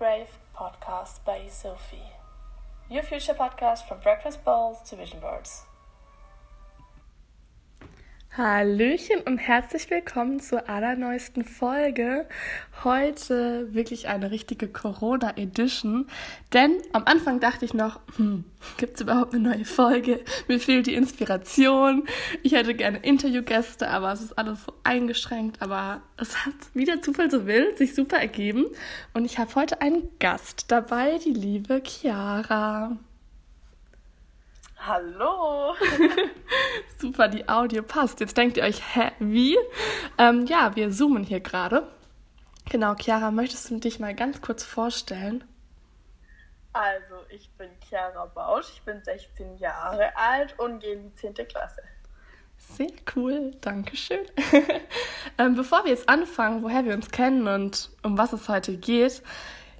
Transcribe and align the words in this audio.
Brave 0.00 0.38
podcast 0.56 1.22
by 1.26 1.46
Sophie. 1.50 2.12
Your 2.88 3.02
future 3.02 3.34
podcast 3.34 3.86
from 3.86 4.00
breakfast 4.00 4.42
bowls 4.46 4.80
to 4.88 4.96
vision 4.96 5.20
boards. 5.20 5.64
Hallöchen 8.36 9.22
und 9.26 9.38
herzlich 9.38 9.90
willkommen 9.90 10.38
zur 10.38 10.68
allerneuesten 10.68 11.42
Folge. 11.42 12.28
Heute 12.84 13.74
wirklich 13.74 14.06
eine 14.06 14.30
richtige 14.30 14.68
Corona-Edition, 14.68 16.06
denn 16.52 16.76
am 16.92 17.02
Anfang 17.06 17.40
dachte 17.40 17.64
ich 17.64 17.74
noch, 17.74 17.98
hm, 18.14 18.44
gibt 18.76 18.94
es 18.94 19.00
überhaupt 19.00 19.34
eine 19.34 19.48
neue 19.48 19.64
Folge? 19.64 20.20
Mir 20.46 20.60
fehlt 20.60 20.86
die 20.86 20.94
Inspiration. 20.94 22.06
Ich 22.44 22.52
hätte 22.52 22.74
gerne 22.74 22.98
Interviewgäste, 22.98 23.88
aber 23.88 24.12
es 24.12 24.20
ist 24.20 24.38
alles 24.38 24.64
so 24.64 24.74
eingeschränkt. 24.84 25.60
Aber 25.60 26.00
es 26.16 26.46
hat, 26.46 26.54
wie 26.72 26.84
der 26.84 27.02
Zufall 27.02 27.32
so 27.32 27.48
will, 27.48 27.76
sich 27.76 27.96
super 27.96 28.18
ergeben. 28.18 28.66
Und 29.12 29.24
ich 29.24 29.40
habe 29.40 29.52
heute 29.56 29.80
einen 29.80 30.08
Gast 30.20 30.66
dabei, 30.68 31.18
die 31.18 31.32
liebe 31.32 31.82
Chiara. 31.84 32.96
Hallo! 34.86 35.74
Super, 36.98 37.28
die 37.28 37.46
Audio 37.46 37.82
passt. 37.82 38.20
Jetzt 38.20 38.38
denkt 38.38 38.56
ihr 38.56 38.62
euch, 38.62 38.80
hä, 38.94 39.10
wie? 39.18 39.58
Ähm, 40.16 40.46
ja, 40.46 40.74
wir 40.74 40.90
zoomen 40.90 41.22
hier 41.22 41.40
gerade. 41.40 41.86
Genau, 42.70 42.94
Chiara, 42.94 43.30
möchtest 43.30 43.70
du 43.70 43.78
dich 43.78 44.00
mal 44.00 44.14
ganz 44.14 44.40
kurz 44.40 44.64
vorstellen? 44.64 45.44
Also, 46.72 47.16
ich 47.28 47.50
bin 47.58 47.68
Chiara 47.86 48.24
Bausch, 48.24 48.68
ich 48.72 48.82
bin 48.82 49.02
16 49.04 49.58
Jahre 49.58 50.16
alt 50.16 50.58
und 50.58 50.80
gehe 50.80 50.94
in 50.94 51.10
die 51.10 51.14
10. 51.14 51.34
Klasse. 51.34 51.82
Sehr 52.56 52.92
cool, 53.14 53.50
danke 53.60 53.96
schön. 53.96 54.24
ähm, 55.38 55.56
bevor 55.56 55.84
wir 55.84 55.90
jetzt 55.90 56.08
anfangen, 56.08 56.62
woher 56.62 56.86
wir 56.86 56.94
uns 56.94 57.10
kennen 57.10 57.48
und 57.48 57.90
um 58.02 58.16
was 58.16 58.32
es 58.32 58.48
heute 58.48 58.78
geht, 58.78 59.22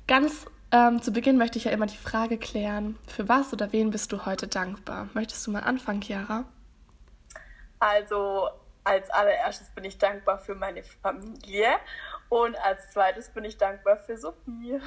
ganz 0.06 0.46
ähm, 0.72 1.02
zu 1.02 1.12
Beginn 1.12 1.36
möchte 1.36 1.58
ich 1.58 1.64
ja 1.64 1.72
immer 1.72 1.86
die 1.86 1.96
Frage 1.96 2.38
klären, 2.38 2.98
für 3.06 3.28
was 3.28 3.52
oder 3.52 3.72
wen 3.72 3.90
bist 3.90 4.12
du 4.12 4.24
heute 4.26 4.46
dankbar? 4.46 5.08
Möchtest 5.14 5.46
du 5.46 5.50
mal 5.50 5.60
anfangen, 5.60 6.02
Chiara? 6.02 6.44
Also 7.80 8.48
als 8.84 9.10
allererstes 9.10 9.68
bin 9.70 9.84
ich 9.84 9.98
dankbar 9.98 10.38
für 10.38 10.54
meine 10.54 10.82
Familie 10.82 11.68
und 12.28 12.56
als 12.64 12.90
zweites 12.90 13.28
bin 13.30 13.44
ich 13.44 13.56
dankbar 13.56 13.96
für 13.96 14.16
Sophie. 14.16 14.80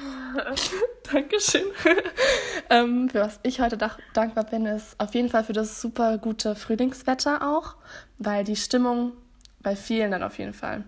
Dankeschön. 1.12 1.66
ähm, 2.70 3.10
für 3.10 3.20
was 3.20 3.38
ich 3.42 3.60
heute 3.60 3.76
dankbar 4.14 4.44
bin, 4.44 4.66
ist 4.66 4.98
auf 4.98 5.14
jeden 5.14 5.28
Fall 5.28 5.44
für 5.44 5.52
das 5.52 5.80
super 5.80 6.18
gute 6.18 6.56
Frühlingswetter 6.56 7.46
auch, 7.56 7.76
weil 8.18 8.44
die 8.44 8.56
Stimmung 8.56 9.12
bei 9.60 9.76
vielen 9.76 10.10
dann 10.10 10.22
auf 10.22 10.38
jeden 10.38 10.54
Fall 10.54 10.84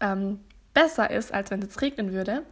ähm, 0.00 0.40
besser 0.74 1.10
ist, 1.10 1.32
als 1.32 1.50
wenn 1.50 1.60
es 1.60 1.66
jetzt 1.66 1.82
regnen 1.82 2.12
würde. 2.12 2.42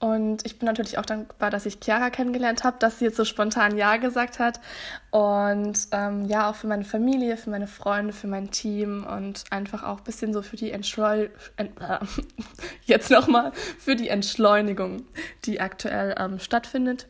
Und 0.00 0.46
ich 0.46 0.58
bin 0.58 0.64
natürlich 0.64 0.96
auch 0.96 1.04
dankbar, 1.04 1.50
dass 1.50 1.66
ich 1.66 1.78
Chiara 1.84 2.08
kennengelernt 2.08 2.64
habe, 2.64 2.78
dass 2.78 2.98
sie 2.98 3.04
jetzt 3.04 3.18
so 3.18 3.26
spontan 3.26 3.76
Ja 3.76 3.98
gesagt 3.98 4.38
hat. 4.38 4.58
Und 5.10 5.88
ähm, 5.92 6.24
ja, 6.24 6.48
auch 6.48 6.54
für 6.54 6.68
meine 6.68 6.84
Familie, 6.84 7.36
für 7.36 7.50
meine 7.50 7.66
Freunde, 7.66 8.14
für 8.14 8.26
mein 8.26 8.50
Team 8.50 9.04
und 9.04 9.44
einfach 9.50 9.82
auch 9.82 9.98
ein 9.98 10.04
bisschen 10.04 10.32
so 10.32 10.40
für 10.40 10.56
die 10.56 10.70
Entschleu 10.70 11.28
äh, 11.58 11.66
jetzt 12.86 13.10
nochmal 13.10 13.52
für 13.78 13.94
die 13.94 14.08
Entschleunigung, 14.08 15.04
die 15.44 15.60
aktuell 15.60 16.14
ähm, 16.18 16.38
stattfindet. 16.38 17.06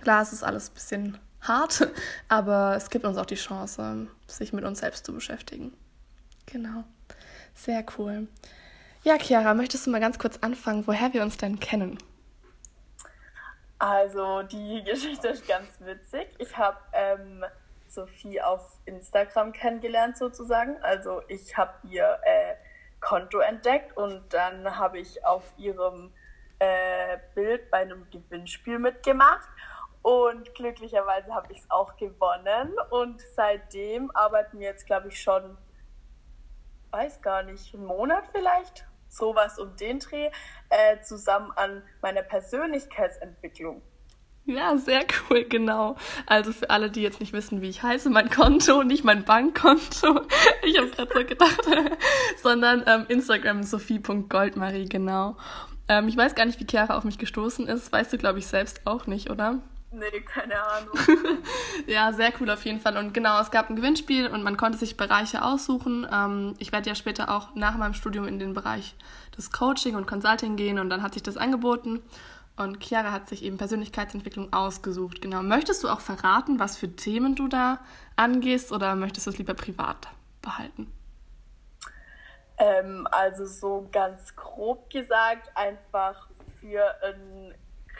Klar, 0.00 0.22
es 0.22 0.32
ist 0.32 0.44
alles 0.44 0.70
ein 0.70 0.74
bisschen 0.74 1.18
hart, 1.40 1.88
aber 2.28 2.76
es 2.76 2.90
gibt 2.90 3.06
uns 3.06 3.16
auch 3.16 3.26
die 3.26 3.34
Chance, 3.34 4.06
sich 4.28 4.52
mit 4.52 4.62
uns 4.62 4.78
selbst 4.78 5.04
zu 5.04 5.12
beschäftigen. 5.12 5.72
Genau. 6.46 6.84
Sehr 7.56 7.84
cool. 7.98 8.28
Ja, 9.04 9.16
Chiara, 9.16 9.54
möchtest 9.54 9.86
du 9.86 9.90
mal 9.90 10.00
ganz 10.00 10.18
kurz 10.18 10.38
anfangen, 10.38 10.86
woher 10.86 11.12
wir 11.12 11.22
uns 11.22 11.36
denn 11.36 11.60
kennen? 11.60 11.98
Also, 13.78 14.42
die 14.42 14.82
Geschichte 14.86 15.28
ist 15.28 15.46
ganz 15.46 15.80
witzig. 15.80 16.28
Ich 16.38 16.56
habe 16.56 16.78
ähm, 16.92 17.44
Sophie 17.86 18.40
auf 18.40 18.78
Instagram 18.86 19.52
kennengelernt, 19.52 20.18
sozusagen. 20.18 20.76
Also, 20.82 21.22
ich 21.28 21.56
habe 21.56 21.72
ihr 21.88 22.18
äh, 22.24 22.54
Konto 23.00 23.38
entdeckt 23.38 23.96
und 23.96 24.34
dann 24.34 24.76
habe 24.76 24.98
ich 24.98 25.24
auf 25.24 25.44
ihrem 25.56 26.12
äh, 26.58 27.18
Bild 27.36 27.70
bei 27.70 27.78
einem 27.78 28.10
Gewinnspiel 28.10 28.80
mitgemacht. 28.80 29.48
Und 30.02 30.54
glücklicherweise 30.54 31.32
habe 31.32 31.52
ich 31.52 31.60
es 31.60 31.70
auch 31.70 31.96
gewonnen. 31.96 32.74
Und 32.90 33.20
seitdem 33.36 34.10
arbeiten 34.12 34.58
wir 34.58 34.68
jetzt, 34.68 34.86
glaube 34.86 35.08
ich, 35.08 35.20
schon 35.20 35.56
weiß 36.90 37.20
gar 37.22 37.42
nicht, 37.42 37.74
einen 37.74 37.84
Monat 37.84 38.24
vielleicht, 38.32 38.87
sowas 39.08 39.58
um 39.58 39.76
den 39.76 39.98
Dreh, 39.98 40.30
äh, 40.70 41.00
zusammen 41.02 41.50
an 41.56 41.82
meiner 42.02 42.22
Persönlichkeitsentwicklung. 42.22 43.82
Ja, 44.48 44.78
sehr 44.78 45.04
cool, 45.30 45.44
genau. 45.44 45.96
Also 46.24 46.52
für 46.52 46.70
alle, 46.70 46.90
die 46.90 47.02
jetzt 47.02 47.20
nicht 47.20 47.34
wissen, 47.34 47.60
wie 47.60 47.68
ich 47.68 47.82
heiße, 47.82 48.08
mein 48.08 48.30
Konto, 48.30 48.82
nicht 48.82 49.04
mein 49.04 49.24
Bankkonto. 49.24 50.22
Ich 50.64 50.76
habe 50.78 50.88
gerade 50.88 51.12
so 51.12 51.24
gedacht, 51.26 51.60
sondern 52.42 52.82
ähm, 52.86 53.04
Instagram 53.08 53.62
sophie.goldmarie, 53.62 54.88
genau. 54.88 55.36
Ähm, 55.88 56.08
ich 56.08 56.16
weiß 56.16 56.34
gar 56.34 56.46
nicht, 56.46 56.60
wie 56.60 56.66
Chiara 56.66 56.96
auf 56.96 57.04
mich 57.04 57.18
gestoßen 57.18 57.66
ist. 57.66 57.92
Weißt 57.92 58.12
du, 58.12 58.18
glaube 58.18 58.38
ich, 58.38 58.46
selbst 58.46 58.86
auch 58.86 59.06
nicht, 59.06 59.30
oder? 59.30 59.58
Nee, 59.90 60.20
keine 60.20 60.62
Ahnung. 60.62 60.94
ja, 61.86 62.12
sehr 62.12 62.32
cool 62.40 62.50
auf 62.50 62.64
jeden 62.64 62.80
Fall. 62.80 62.98
Und 62.98 63.14
genau, 63.14 63.40
es 63.40 63.50
gab 63.50 63.70
ein 63.70 63.76
Gewinnspiel 63.76 64.26
und 64.28 64.42
man 64.42 64.58
konnte 64.58 64.76
sich 64.76 64.98
Bereiche 64.98 65.42
aussuchen. 65.42 66.06
Ähm, 66.12 66.54
ich 66.58 66.72
werde 66.72 66.90
ja 66.90 66.94
später 66.94 67.34
auch 67.34 67.54
nach 67.54 67.76
meinem 67.76 67.94
Studium 67.94 68.28
in 68.28 68.38
den 68.38 68.52
Bereich 68.52 68.94
des 69.36 69.50
Coaching 69.50 69.96
und 69.96 70.06
Consulting 70.06 70.56
gehen 70.56 70.78
und 70.78 70.90
dann 70.90 71.02
hat 71.02 71.14
sich 71.14 71.22
das 71.22 71.38
angeboten. 71.38 72.02
Und 72.56 72.82
Chiara 72.82 73.12
hat 73.12 73.28
sich 73.28 73.44
eben 73.44 73.56
Persönlichkeitsentwicklung 73.56 74.52
ausgesucht. 74.52 75.22
Genau. 75.22 75.42
Möchtest 75.42 75.84
du 75.84 75.88
auch 75.88 76.00
verraten, 76.00 76.58
was 76.58 76.76
für 76.76 76.94
Themen 76.94 77.34
du 77.34 77.48
da 77.48 77.78
angehst 78.16 78.72
oder 78.72 78.94
möchtest 78.94 79.26
du 79.26 79.30
es 79.30 79.38
lieber 79.38 79.54
privat 79.54 80.08
behalten? 80.42 80.92
Ähm, 82.58 83.06
also 83.10 83.46
so 83.46 83.88
ganz 83.92 84.34
grob 84.34 84.90
gesagt, 84.90 85.56
einfach 85.56 86.28
für 86.60 86.94
ein 87.02 87.54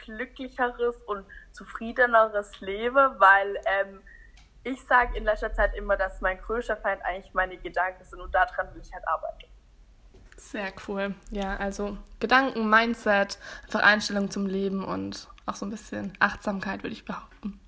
glücklicheres 0.09 0.95
und 1.03 1.25
zufriedeneres 1.51 2.59
lebe, 2.61 3.15
weil 3.19 3.55
ähm, 3.65 4.01
ich 4.63 4.83
sage 4.83 5.17
in 5.17 5.23
letzter 5.23 5.53
Zeit 5.53 5.75
immer, 5.75 5.95
dass 5.97 6.21
mein 6.21 6.39
größter 6.39 6.77
Feind 6.77 7.01
eigentlich 7.03 7.33
meine 7.33 7.57
Gedanken 7.57 8.03
sind 8.03 8.19
und 8.19 8.33
daran 8.33 8.73
will 8.73 8.81
ich 8.81 8.93
halt 8.93 9.07
arbeiten. 9.07 9.45
Sehr 10.37 10.71
cool. 10.87 11.15
Ja, 11.31 11.57
also 11.57 11.97
Gedanken, 12.19 12.69
Mindset, 12.69 13.37
einfach 13.63 13.83
Einstellung 13.83 14.31
zum 14.31 14.45
Leben 14.45 14.83
und 14.83 15.27
auch 15.45 15.55
so 15.55 15.65
ein 15.65 15.69
bisschen 15.69 16.13
Achtsamkeit, 16.19 16.83
würde 16.83 16.93
ich 16.93 17.05
behaupten. 17.05 17.59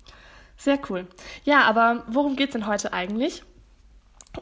Sehr 0.56 0.78
cool. 0.88 1.06
Ja, 1.44 1.62
aber 1.62 2.04
worum 2.06 2.36
geht 2.36 2.48
es 2.48 2.52
denn 2.52 2.66
heute 2.66 2.92
eigentlich? 2.92 3.44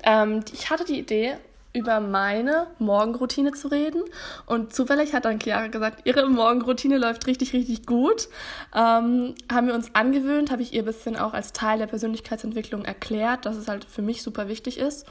Ähm, 0.04 0.44
ich 0.52 0.70
hatte 0.70 0.84
die 0.84 0.98
Idee, 0.98 1.38
über 1.72 2.00
meine 2.00 2.66
Morgenroutine 2.78 3.52
zu 3.52 3.68
reden. 3.68 4.02
Und 4.46 4.74
zufällig 4.74 5.14
hat 5.14 5.24
dann 5.24 5.40
Chiara 5.40 5.68
gesagt, 5.68 6.06
ihre 6.06 6.28
Morgenroutine 6.28 6.98
läuft 6.98 7.26
richtig, 7.26 7.52
richtig 7.52 7.86
gut. 7.86 8.28
Ähm, 8.74 9.34
haben 9.50 9.66
wir 9.66 9.74
uns 9.74 9.94
angewöhnt, 9.94 10.50
habe 10.50 10.62
ich 10.62 10.72
ihr 10.72 10.82
ein 10.82 10.86
bisschen 10.86 11.16
auch 11.16 11.32
als 11.32 11.52
Teil 11.52 11.78
der 11.78 11.86
Persönlichkeitsentwicklung 11.86 12.84
erklärt, 12.84 13.46
dass 13.46 13.56
es 13.56 13.68
halt 13.68 13.84
für 13.84 14.02
mich 14.02 14.22
super 14.22 14.48
wichtig 14.48 14.78
ist. 14.78 15.06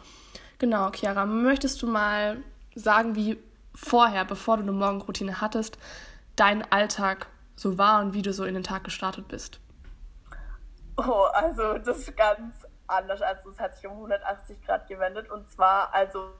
Genau, 0.57 0.91
Chiara, 0.91 1.25
möchtest 1.25 1.81
du 1.81 1.87
mal 1.87 2.37
sagen, 2.75 3.15
wie 3.15 3.37
vorher, 3.73 4.25
bevor 4.25 4.57
du 4.57 4.63
eine 4.63 4.73
Morgenroutine 4.73 5.39
hattest, 5.39 5.77
dein 6.35 6.69
Alltag 6.71 7.27
so 7.55 7.77
war 7.77 8.01
und 8.01 8.13
wie 8.13 8.21
du 8.21 8.33
so 8.33 8.43
in 8.43 8.53
den 8.53 8.63
Tag 8.63 8.83
gestartet 8.83 9.27
bist? 9.27 9.59
Oh, 10.97 11.27
also 11.33 11.77
das 11.77 11.99
ist 11.99 12.17
ganz 12.17 12.65
anders. 12.89 13.21
Also 13.21 13.49
es 13.49 13.59
hat 13.59 13.75
sich 13.75 13.87
um 13.87 13.93
180 13.93 14.65
Grad 14.65 14.87
gewendet. 14.87 15.29
Und 15.29 15.49
zwar, 15.49 15.93
also 15.93 16.31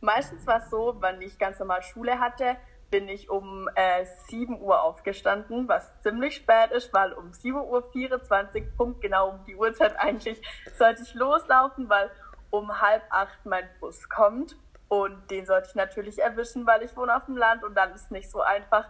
meistens 0.00 0.46
war 0.46 0.58
es 0.58 0.70
so, 0.70 0.96
wenn 1.00 1.20
ich 1.22 1.38
ganz 1.38 1.58
normal 1.58 1.82
Schule 1.82 2.18
hatte, 2.20 2.56
bin 2.90 3.08
ich 3.08 3.28
um 3.28 3.68
äh, 3.74 4.04
7 4.28 4.60
Uhr 4.60 4.82
aufgestanden, 4.82 5.68
was 5.68 6.00
ziemlich 6.02 6.36
spät 6.36 6.70
ist, 6.70 6.92
weil 6.94 7.12
um 7.12 7.32
7 7.32 7.56
Uhr 7.56 7.82
24 7.90 8.76
Punkt 8.76 9.00
genau 9.00 9.30
um 9.30 9.44
die 9.44 9.56
Uhrzeit 9.56 9.96
eigentlich 9.98 10.40
sollte 10.78 11.02
ich 11.02 11.14
loslaufen, 11.14 11.88
weil 11.88 12.10
um 12.50 12.80
halb 12.80 13.02
acht 13.10 13.44
mein 13.44 13.68
Bus 13.80 14.08
kommt 14.08 14.56
und 14.88 15.30
den 15.30 15.46
sollte 15.46 15.68
ich 15.68 15.74
natürlich 15.74 16.20
erwischen, 16.20 16.66
weil 16.66 16.82
ich 16.82 16.96
wohne 16.96 17.16
auf 17.16 17.24
dem 17.26 17.36
Land 17.36 17.64
und 17.64 17.74
dann 17.74 17.92
ist 17.92 18.12
nicht 18.12 18.30
so 18.30 18.40
einfach, 18.40 18.88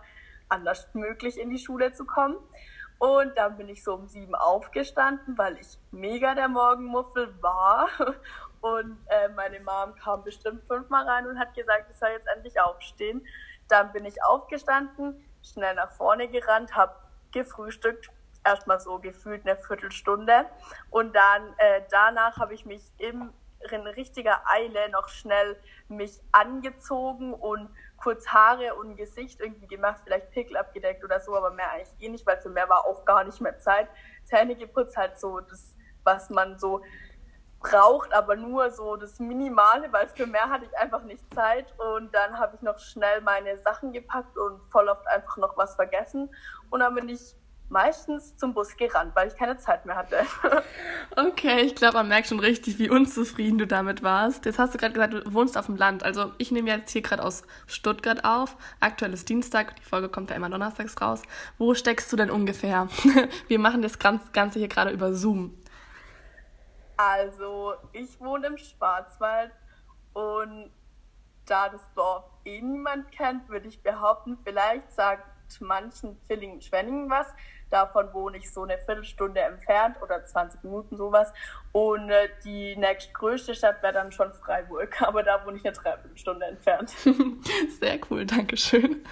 anders 0.48 0.88
möglich 0.94 1.40
in 1.40 1.50
die 1.50 1.58
Schule 1.58 1.92
zu 1.92 2.04
kommen. 2.04 2.36
Und 2.98 3.36
dann 3.36 3.56
bin 3.56 3.68
ich 3.68 3.84
so 3.84 3.94
um 3.94 4.08
sieben 4.08 4.34
aufgestanden, 4.34 5.36
weil 5.36 5.58
ich 5.58 5.78
mega 5.90 6.34
der 6.34 6.48
Morgenmuffel 6.48 7.34
war. 7.42 7.88
Und 8.60 8.98
äh, 9.08 9.28
meine 9.28 9.60
Mom 9.60 9.94
kam 10.02 10.24
bestimmt 10.24 10.64
fünfmal 10.66 11.06
rein 11.06 11.26
und 11.26 11.38
hat 11.38 11.54
gesagt, 11.54 11.88
ich 11.90 11.96
soll 11.98 12.08
jetzt 12.08 12.26
endlich 12.34 12.58
aufstehen. 12.60 13.24
Dann 13.68 13.92
bin 13.92 14.04
ich 14.04 14.24
aufgestanden, 14.24 15.24
schnell 15.42 15.74
nach 15.74 15.92
vorne 15.92 16.26
gerannt, 16.26 16.74
habe 16.74 16.96
gefrühstückt, 17.32 18.10
erstmal 18.44 18.80
so 18.80 18.98
gefühlt 18.98 19.46
eine 19.46 19.56
Viertelstunde. 19.56 20.46
Und 20.90 21.14
dann 21.14 21.54
äh, 21.58 21.82
danach 21.90 22.38
habe 22.38 22.54
ich 22.54 22.64
mich 22.64 22.82
im, 22.98 23.32
in 23.70 23.86
richtiger 23.86 24.40
Eile 24.46 24.88
noch 24.90 25.08
schnell 25.08 25.56
mich 25.88 26.20
angezogen 26.32 27.34
und 27.34 27.68
kurz 27.96 28.26
Haare 28.28 28.74
und 28.74 28.96
Gesicht 28.96 29.40
irgendwie 29.40 29.66
gemacht, 29.66 30.02
vielleicht 30.04 30.30
Pickel 30.30 30.56
abgedeckt 30.56 31.04
oder 31.04 31.20
so, 31.20 31.36
aber 31.36 31.50
mehr 31.50 31.70
eigentlich 31.70 31.94
eh 32.00 32.08
nicht, 32.08 32.26
weil 32.26 32.40
für 32.40 32.50
mehr 32.50 32.68
war 32.68 32.86
auch 32.86 33.04
gar 33.04 33.24
nicht 33.24 33.40
mehr 33.40 33.58
Zeit. 33.58 33.88
Zähne 34.24 34.56
geputzt, 34.56 34.96
halt 34.96 35.18
so 35.18 35.40
das, 35.40 35.76
was 36.04 36.30
man 36.30 36.58
so 36.58 36.82
braucht, 37.60 38.12
aber 38.12 38.36
nur 38.36 38.70
so 38.70 38.96
das 38.96 39.18
Minimale, 39.18 39.92
weil 39.92 40.08
für 40.08 40.26
mehr 40.26 40.48
hatte 40.48 40.66
ich 40.66 40.78
einfach 40.78 41.02
nicht 41.02 41.22
Zeit. 41.34 41.74
Und 41.78 42.14
dann 42.14 42.38
habe 42.38 42.56
ich 42.56 42.62
noch 42.62 42.78
schnell 42.78 43.20
meine 43.22 43.58
Sachen 43.58 43.92
gepackt 43.92 44.36
und 44.36 44.60
voll 44.70 44.88
oft 44.88 45.06
einfach 45.08 45.36
noch 45.38 45.56
was 45.56 45.74
vergessen. 45.74 46.34
Und 46.70 46.80
dann 46.80 46.94
bin 46.94 47.08
ich 47.08 47.34
meistens 47.68 48.36
zum 48.36 48.54
Bus 48.54 48.76
gerannt, 48.76 49.14
weil 49.16 49.28
ich 49.28 49.36
keine 49.36 49.56
Zeit 49.56 49.86
mehr 49.86 49.96
hatte. 49.96 50.20
okay, 51.16 51.62
ich 51.62 51.74
glaube, 51.74 51.94
man 51.94 52.08
merkt 52.08 52.28
schon 52.28 52.40
richtig, 52.40 52.78
wie 52.78 52.88
unzufrieden 52.88 53.58
du 53.58 53.66
damit 53.66 54.02
warst. 54.02 54.44
Jetzt 54.44 54.58
hast 54.58 54.74
du 54.74 54.78
gerade 54.78 54.94
gesagt, 54.94 55.14
du 55.14 55.34
wohnst 55.34 55.58
auf 55.58 55.66
dem 55.66 55.76
Land. 55.76 56.04
Also 56.04 56.32
ich 56.38 56.50
nehme 56.52 56.70
jetzt 56.70 56.92
hier 56.92 57.02
gerade 57.02 57.24
aus 57.24 57.42
Stuttgart 57.66 58.24
auf. 58.24 58.56
Aktuell 58.80 59.12
ist 59.12 59.28
Dienstag, 59.28 59.76
die 59.76 59.82
Folge 59.82 60.08
kommt 60.08 60.30
ja 60.30 60.36
immer 60.36 60.50
donnerstags 60.50 61.00
raus. 61.00 61.22
Wo 61.58 61.74
steckst 61.74 62.12
du 62.12 62.16
denn 62.16 62.30
ungefähr? 62.30 62.88
Wir 63.48 63.58
machen 63.58 63.82
das 63.82 63.98
Ganze 63.98 64.58
hier 64.58 64.68
gerade 64.68 64.90
über 64.90 65.12
Zoom. 65.12 65.54
Also, 66.96 67.74
ich 67.92 68.18
wohne 68.20 68.46
im 68.46 68.56
Schwarzwald 68.56 69.52
und 70.14 70.70
da 71.44 71.68
das 71.68 71.82
Dorf 71.94 72.24
eh 72.44 72.60
niemand 72.60 73.12
kennt, 73.12 73.48
würde 73.48 73.68
ich 73.68 73.82
behaupten, 73.82 74.38
vielleicht 74.44 74.90
sagt 74.92 75.26
manchen 75.60 76.18
Villingen 76.26 76.60
Schwenningen 76.60 77.08
was. 77.08 77.26
Davon 77.70 78.12
wohne 78.12 78.36
ich 78.36 78.52
so 78.52 78.62
eine 78.62 78.78
Viertelstunde 78.78 79.40
entfernt 79.40 79.96
oder 80.00 80.24
20 80.24 80.62
Minuten 80.62 80.96
sowas. 80.96 81.32
Und 81.72 82.10
äh, 82.10 82.28
die 82.44 82.76
nächstgrößte 82.76 83.54
Stadt 83.54 83.82
wäre 83.82 83.92
dann 83.92 84.12
schon 84.12 84.32
Freiburg, 84.32 85.02
aber 85.02 85.22
da 85.22 85.44
wohne 85.44 85.56
ich 85.58 85.64
eine 85.66 85.74
Dreiviertelstunde 85.74 86.46
entfernt. 86.46 86.90
Sehr 87.80 87.98
cool, 88.10 88.24
danke 88.24 88.56
schön. 88.56 89.04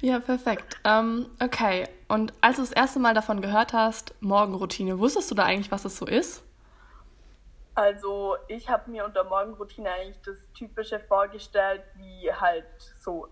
ja, 0.00 0.20
perfekt. 0.20 0.76
Ähm, 0.84 1.26
okay, 1.42 1.88
und 2.08 2.32
als 2.40 2.56
du 2.56 2.62
das 2.62 2.72
erste 2.72 2.98
Mal 3.00 3.14
davon 3.14 3.40
gehört 3.40 3.72
hast, 3.72 4.14
Morgenroutine, 4.20 4.98
wusstest 4.98 5.30
du 5.30 5.34
da 5.34 5.44
eigentlich, 5.44 5.72
was 5.72 5.84
es 5.84 5.96
so 5.96 6.06
ist? 6.06 6.44
Also 7.76 8.36
ich 8.48 8.70
habe 8.70 8.90
mir 8.90 9.04
unter 9.04 9.22
Morgenroutine 9.24 9.90
eigentlich 9.90 10.20
das 10.24 10.50
Typische 10.54 10.98
vorgestellt, 10.98 11.82
wie 11.96 12.32
halt 12.32 12.64
so 13.00 13.28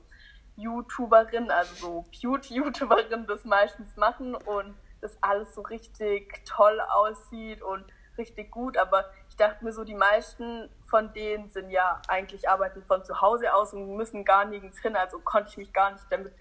YouTuberinnen, 0.56 1.50
also 1.50 1.74
so 1.74 2.04
Beauty-YouTuberinnen 2.20 3.26
das 3.26 3.44
meistens 3.44 3.96
machen 3.96 4.34
und 4.34 4.74
das 5.00 5.16
alles 5.20 5.54
so 5.54 5.62
richtig 5.62 6.42
toll 6.46 6.80
aussieht 6.80 7.62
und 7.62 7.84
richtig 8.16 8.50
gut. 8.50 8.76
Aber 8.76 9.04
ich 9.28 9.36
dachte 9.36 9.64
mir 9.64 9.72
so, 9.72 9.84
die 9.84 9.94
meisten 9.94 10.68
von 10.86 11.12
denen 11.12 11.50
sind 11.50 11.70
ja 11.70 12.00
eigentlich 12.08 12.48
arbeiten 12.48 12.82
von 12.84 13.04
zu 13.04 13.20
Hause 13.20 13.52
aus 13.52 13.72
und 13.72 13.96
müssen 13.96 14.24
gar 14.24 14.44
nirgends 14.44 14.80
hin, 14.80 14.96
also 14.96 15.18
konnte 15.18 15.50
ich 15.50 15.56
mich 15.56 15.72
gar 15.72 15.92
nicht 15.92 16.04
damit 16.10 16.32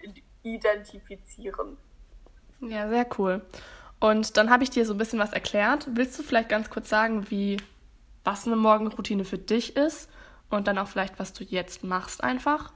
identifizieren. 0.42 1.76
Ja, 2.60 2.88
sehr 2.88 3.06
cool. 3.18 3.42
Und 4.00 4.36
dann 4.36 4.50
habe 4.50 4.62
ich 4.62 4.70
dir 4.70 4.86
so 4.86 4.94
ein 4.94 4.98
bisschen 4.98 5.18
was 5.18 5.32
erklärt. 5.32 5.88
Willst 5.90 6.18
du 6.18 6.22
vielleicht 6.22 6.48
ganz 6.48 6.70
kurz 6.70 6.88
sagen, 6.88 7.30
wie 7.30 7.56
was 8.22 8.46
eine 8.46 8.56
Morgenroutine 8.56 9.24
für 9.24 9.38
dich 9.38 9.76
ist 9.76 10.10
und 10.50 10.66
dann 10.66 10.78
auch 10.78 10.88
vielleicht, 10.88 11.18
was 11.18 11.32
du 11.32 11.44
jetzt 11.44 11.84
machst 11.84 12.22
einfach? 12.22 12.72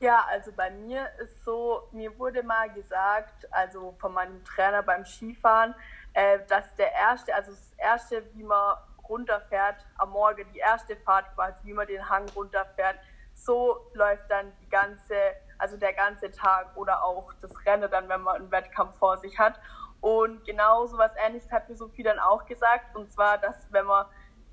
Ja, 0.00 0.24
also 0.28 0.52
bei 0.52 0.70
mir 0.70 1.10
ist 1.18 1.44
so, 1.44 1.88
mir 1.90 2.16
wurde 2.18 2.44
mal 2.44 2.70
gesagt, 2.70 3.48
also 3.50 3.96
von 3.98 4.12
meinem 4.12 4.44
Trainer 4.44 4.82
beim 4.82 5.04
Skifahren, 5.04 5.74
äh, 6.12 6.38
dass 6.46 6.72
der 6.76 6.92
erste, 6.92 7.34
also 7.34 7.50
das 7.50 7.74
erste, 7.76 8.22
wie 8.34 8.44
man 8.44 8.76
runterfährt 9.08 9.84
am 9.96 10.10
Morgen, 10.10 10.46
die 10.52 10.58
erste 10.58 10.94
Fahrt 10.96 11.34
quasi, 11.34 11.58
wie 11.64 11.72
man 11.72 11.88
den 11.88 12.08
Hang 12.08 12.28
runterfährt, 12.36 12.96
so 13.34 13.90
läuft 13.94 14.30
dann 14.30 14.52
die 14.60 14.68
ganze, 14.68 15.16
also 15.58 15.76
der 15.76 15.94
ganze 15.94 16.30
Tag 16.30 16.76
oder 16.76 17.02
auch 17.02 17.32
das 17.40 17.50
Rennen 17.66 17.90
dann, 17.90 18.08
wenn 18.08 18.20
man 18.20 18.36
einen 18.36 18.50
Wettkampf 18.52 18.96
vor 18.98 19.16
sich 19.18 19.36
hat. 19.36 19.60
Und 20.00 20.44
genau 20.44 20.86
so 20.86 20.96
was 20.96 21.12
Ähnliches 21.16 21.50
hat 21.50 21.68
mir 21.68 21.76
Sophie 21.76 22.04
dann 22.04 22.20
auch 22.20 22.46
gesagt. 22.46 22.94
Und 22.94 23.10
zwar, 23.10 23.38
dass 23.38 23.56
wenn 23.70 23.86
man 23.86 24.06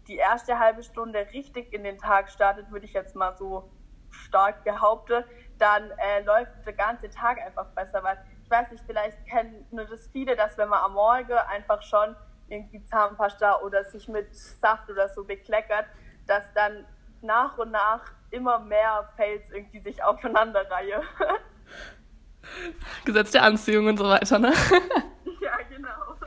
die 0.07 0.17
erste 0.17 0.57
halbe 0.57 0.81
Stunde 0.81 1.27
richtig 1.33 1.71
in 1.71 1.83
den 1.83 1.99
Tag 1.99 2.31
startet, 2.31 2.71
würde 2.71 2.85
ich 2.85 2.93
jetzt 2.93 3.15
mal 3.15 3.35
so 3.37 3.69
stark 4.23 4.63
behaupten, 4.63 5.23
dann 5.57 5.91
äh, 5.91 6.21
läuft 6.23 6.51
der 6.65 6.73
ganze 6.73 7.09
Tag 7.09 7.39
einfach 7.39 7.67
besser. 7.67 8.03
Weil 8.03 8.17
ich 8.43 8.49
weiß 8.49 8.71
nicht, 8.71 8.83
vielleicht 8.85 9.25
kennen 9.25 9.65
nur 9.71 9.85
das 9.85 10.07
viele, 10.11 10.35
dass 10.35 10.57
wenn 10.57 10.69
man 10.69 10.79
am 10.83 10.93
Morgen 10.93 11.33
einfach 11.49 11.81
schon 11.81 12.15
irgendwie 12.47 12.83
Zahnpasta 12.85 13.61
oder 13.61 13.83
sich 13.83 14.07
mit 14.07 14.35
Saft 14.35 14.89
oder 14.89 15.09
so 15.09 15.23
bekleckert, 15.23 15.85
dass 16.27 16.53
dann 16.53 16.85
nach 17.21 17.57
und 17.57 17.71
nach 17.71 18.11
immer 18.31 18.59
mehr 18.59 19.09
Fails 19.15 19.49
irgendwie 19.51 19.79
sich 19.79 20.03
aufeinander 20.03 20.69
reihe. 20.69 21.01
Gesetz 23.05 23.31
der 23.31 23.43
Anziehung 23.43 23.87
und 23.87 23.97
so 23.97 24.07
weiter, 24.07 24.39
ne? 24.39 24.53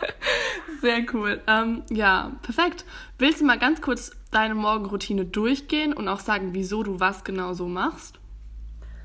Sehr 0.81 1.01
cool. 1.13 1.43
Ähm, 1.47 1.83
ja, 1.91 2.33
perfekt. 2.43 2.85
Willst 3.19 3.41
du 3.41 3.45
mal 3.45 3.59
ganz 3.59 3.81
kurz 3.83 4.13
deine 4.31 4.55
Morgenroutine 4.55 5.25
durchgehen 5.25 5.93
und 5.93 6.09
auch 6.09 6.21
sagen, 6.21 6.55
wieso 6.55 6.83
du 6.83 7.01
was 7.01 7.25
genau 7.25 7.53
so 7.53 7.67
machst? 7.67 8.19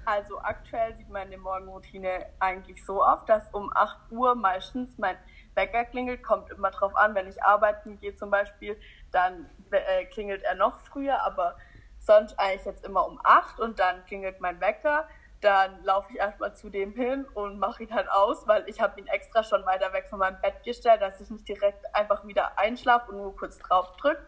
Also 0.05 0.39
aktuell 0.39 0.93
sieht 0.95 1.09
meine 1.09 1.37
Morgenroutine 1.37 2.25
eigentlich 2.39 2.83
so 2.85 3.03
auf, 3.03 3.25
dass 3.25 3.49
um 3.53 3.71
8 3.73 4.11
Uhr 4.11 4.35
meistens 4.35 4.97
mein 4.97 5.15
Wecker 5.55 5.85
klingelt. 5.85 6.23
Kommt 6.23 6.49
immer 6.51 6.71
drauf 6.71 6.95
an, 6.95 7.15
wenn 7.15 7.27
ich 7.27 7.41
arbeiten 7.41 7.99
gehe 7.99 8.13
zum 8.15 8.29
Beispiel, 8.29 8.77
dann 9.11 9.49
äh, 9.71 10.05
klingelt 10.05 10.43
er 10.43 10.55
noch 10.55 10.79
früher, 10.81 11.23
aber 11.25 11.55
sonst 11.99 12.37
eigentlich 12.37 12.65
jetzt 12.65 12.85
immer 12.85 13.07
um 13.07 13.19
8 13.23 13.59
und 13.61 13.79
dann 13.79 14.05
klingelt 14.05 14.41
mein 14.41 14.59
Wecker 14.59 15.07
dann 15.43 15.83
laufe 15.83 16.11
ich 16.11 16.19
erstmal 16.19 16.55
zu 16.55 16.69
dem 16.69 16.93
hin 16.93 17.25
und 17.33 17.59
mache 17.59 17.83
ihn 17.83 17.93
halt 17.93 18.09
aus, 18.09 18.47
weil 18.47 18.67
ich 18.67 18.79
habe 18.79 18.99
ihn 18.99 19.07
extra 19.07 19.43
schon 19.43 19.65
weiter 19.65 19.91
weg 19.91 20.07
von 20.09 20.19
meinem 20.19 20.39
Bett 20.41 20.63
gestellt, 20.63 21.01
dass 21.01 21.19
ich 21.19 21.29
nicht 21.29 21.47
direkt 21.47 21.83
einfach 21.93 22.25
wieder 22.25 22.57
einschlafe 22.57 23.11
und 23.11 23.17
nur 23.17 23.35
kurz 23.35 23.59
drauf 23.59 23.95
drücke. 23.97 24.25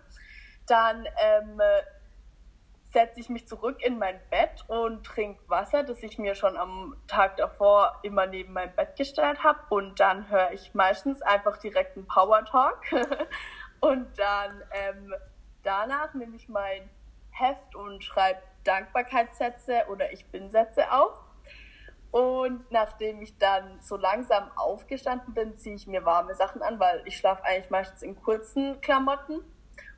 Dann 0.68 1.06
ähm, 1.06 1.62
setze 2.96 3.20
ich 3.20 3.30
mich 3.30 3.48
zurück 3.48 3.82
in 3.82 4.00
mein 4.00 4.20
Bett 4.30 4.64
und 4.68 5.06
trinke 5.06 5.42
Wasser, 5.48 5.84
das 5.84 6.02
ich 6.02 6.18
mir 6.18 6.34
schon 6.34 6.58
am 6.58 6.96
Tag 7.08 7.38
davor 7.38 8.00
immer 8.04 8.26
neben 8.26 8.54
mein 8.54 8.76
Bett 8.76 8.96
gestellt 8.96 9.44
habe. 9.44 9.60
Und 9.70 10.00
dann 10.00 10.30
höre 10.30 10.52
ich 10.52 10.74
meistens 10.74 11.22
einfach 11.22 11.58
direkt 11.58 11.98
einen 11.98 12.08
Power 12.08 12.44
Talk. 12.46 12.82
und 13.80 14.08
dann 14.18 14.64
ähm, 14.72 15.14
danach 15.64 16.14
nehme 16.14 16.36
ich 16.36 16.50
mein 16.50 16.90
Heft 17.32 17.76
und 17.76 18.04
schreibe 18.04 18.42
Dankbarkeitssätze 18.66 19.86
oder 19.90 20.12
Ich 20.12 20.26
bin-Sätze 20.28 20.92
auf. 20.92 21.20
Und 22.12 22.72
nachdem 22.72 23.22
ich 23.22 23.38
dann 23.38 23.82
so 23.82 23.98
langsam 23.98 24.50
aufgestanden 24.56 25.34
bin, 25.34 25.58
ziehe 25.58 25.76
ich 25.76 25.86
mir 25.86 26.06
warme 26.06 26.34
Sachen 26.34 26.62
an, 26.62 26.80
weil 26.80 27.02
ich 27.06 27.18
schlafe 27.18 27.44
eigentlich 27.44 27.70
meistens 27.70 28.04
in 28.04 28.16
kurzen 28.22 28.80
Klamotten. 28.80 29.42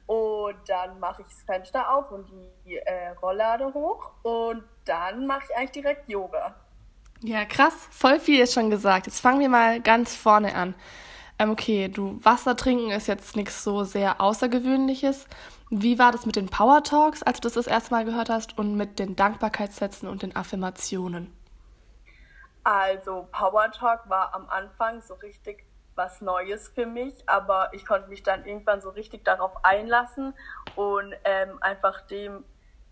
Und 0.08 0.58
dann 0.68 1.00
mache 1.00 1.22
ich 1.22 1.28
das 1.28 1.44
Fenster 1.44 1.94
auf 1.94 2.12
und 2.12 2.28
die 2.66 2.78
äh, 2.78 3.10
Rolllade 3.22 3.74
hoch. 3.74 4.14
Und 4.24 4.64
dann 4.86 5.28
mache 5.28 5.44
ich 5.48 5.56
eigentlich 5.56 5.72
direkt 5.72 6.10
Yoga. 6.10 6.56
Ja, 7.22 7.46
krass. 7.46 7.88
Voll 7.92 8.20
viel 8.20 8.42
ist 8.42 8.54
schon 8.54 8.70
gesagt. 8.70 9.06
Jetzt 9.06 9.20
fangen 9.20 9.40
wir 9.40 9.50
mal 9.50 9.82
ganz 9.82 10.16
vorne 10.16 10.56
an. 10.56 10.76
Ähm, 11.40 11.52
okay, 11.52 11.88
du 11.88 12.20
Wasser 12.24 12.56
trinken 12.56 12.92
ist 12.92 13.08
jetzt 13.08 13.36
nichts 13.36 13.64
so 13.64 13.84
sehr 13.84 14.20
Außergewöhnliches. 14.22 15.28
Wie 15.70 16.00
war 16.00 16.12
das 16.12 16.26
mit 16.26 16.36
den 16.36 16.50
Power 16.50 16.84
Talks, 16.84 17.24
als 17.24 17.40
du 17.40 17.48
das 17.48 17.54
das 17.54 17.68
erste 17.68 17.92
Mal 17.92 18.06
gehört 18.06 18.30
hast, 18.30 18.58
und 18.58 18.76
mit 18.76 19.00
den 19.00 19.16
Dankbarkeitssätzen 19.16 20.08
und 20.08 20.24
den 20.24 20.36
Affirmationen? 20.36 21.34
Also 22.64 23.28
Power 23.32 23.72
Talk 23.72 24.10
war 24.10 24.34
am 24.34 24.50
Anfang 24.50 25.02
so 25.02 25.14
richtig 25.16 25.64
was 25.96 26.22
Neues 26.22 26.70
für 26.70 26.86
mich, 26.86 27.14
aber 27.28 27.70
ich 27.74 27.86
konnte 27.86 28.08
mich 28.10 28.24
dann 28.24 28.46
irgendwann 28.46 28.82
so 28.82 28.90
richtig 28.90 29.26
darauf 29.26 29.52
einlassen 29.64 30.34
und 30.76 31.14
ähm, 31.24 31.58
einfach 31.62 32.02
dem 32.02 32.46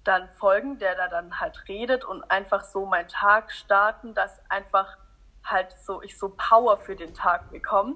dann 0.04 0.30
folgen, 0.36 0.78
der 0.80 0.96
da 0.96 1.08
dann 1.08 1.40
halt 1.40 1.68
redet 1.68 2.06
und 2.06 2.24
einfach 2.32 2.64
so 2.64 2.86
meinen 2.86 3.08
Tag 3.08 3.52
starten, 3.52 4.14
dass 4.14 4.40
einfach 4.50 4.98
halt 5.46 5.72
so 5.84 6.02
ich 6.02 6.18
so 6.18 6.30
Power 6.30 6.78
für 6.78 6.96
den 6.96 7.14
Tag 7.14 7.52
bekomme. 7.52 7.96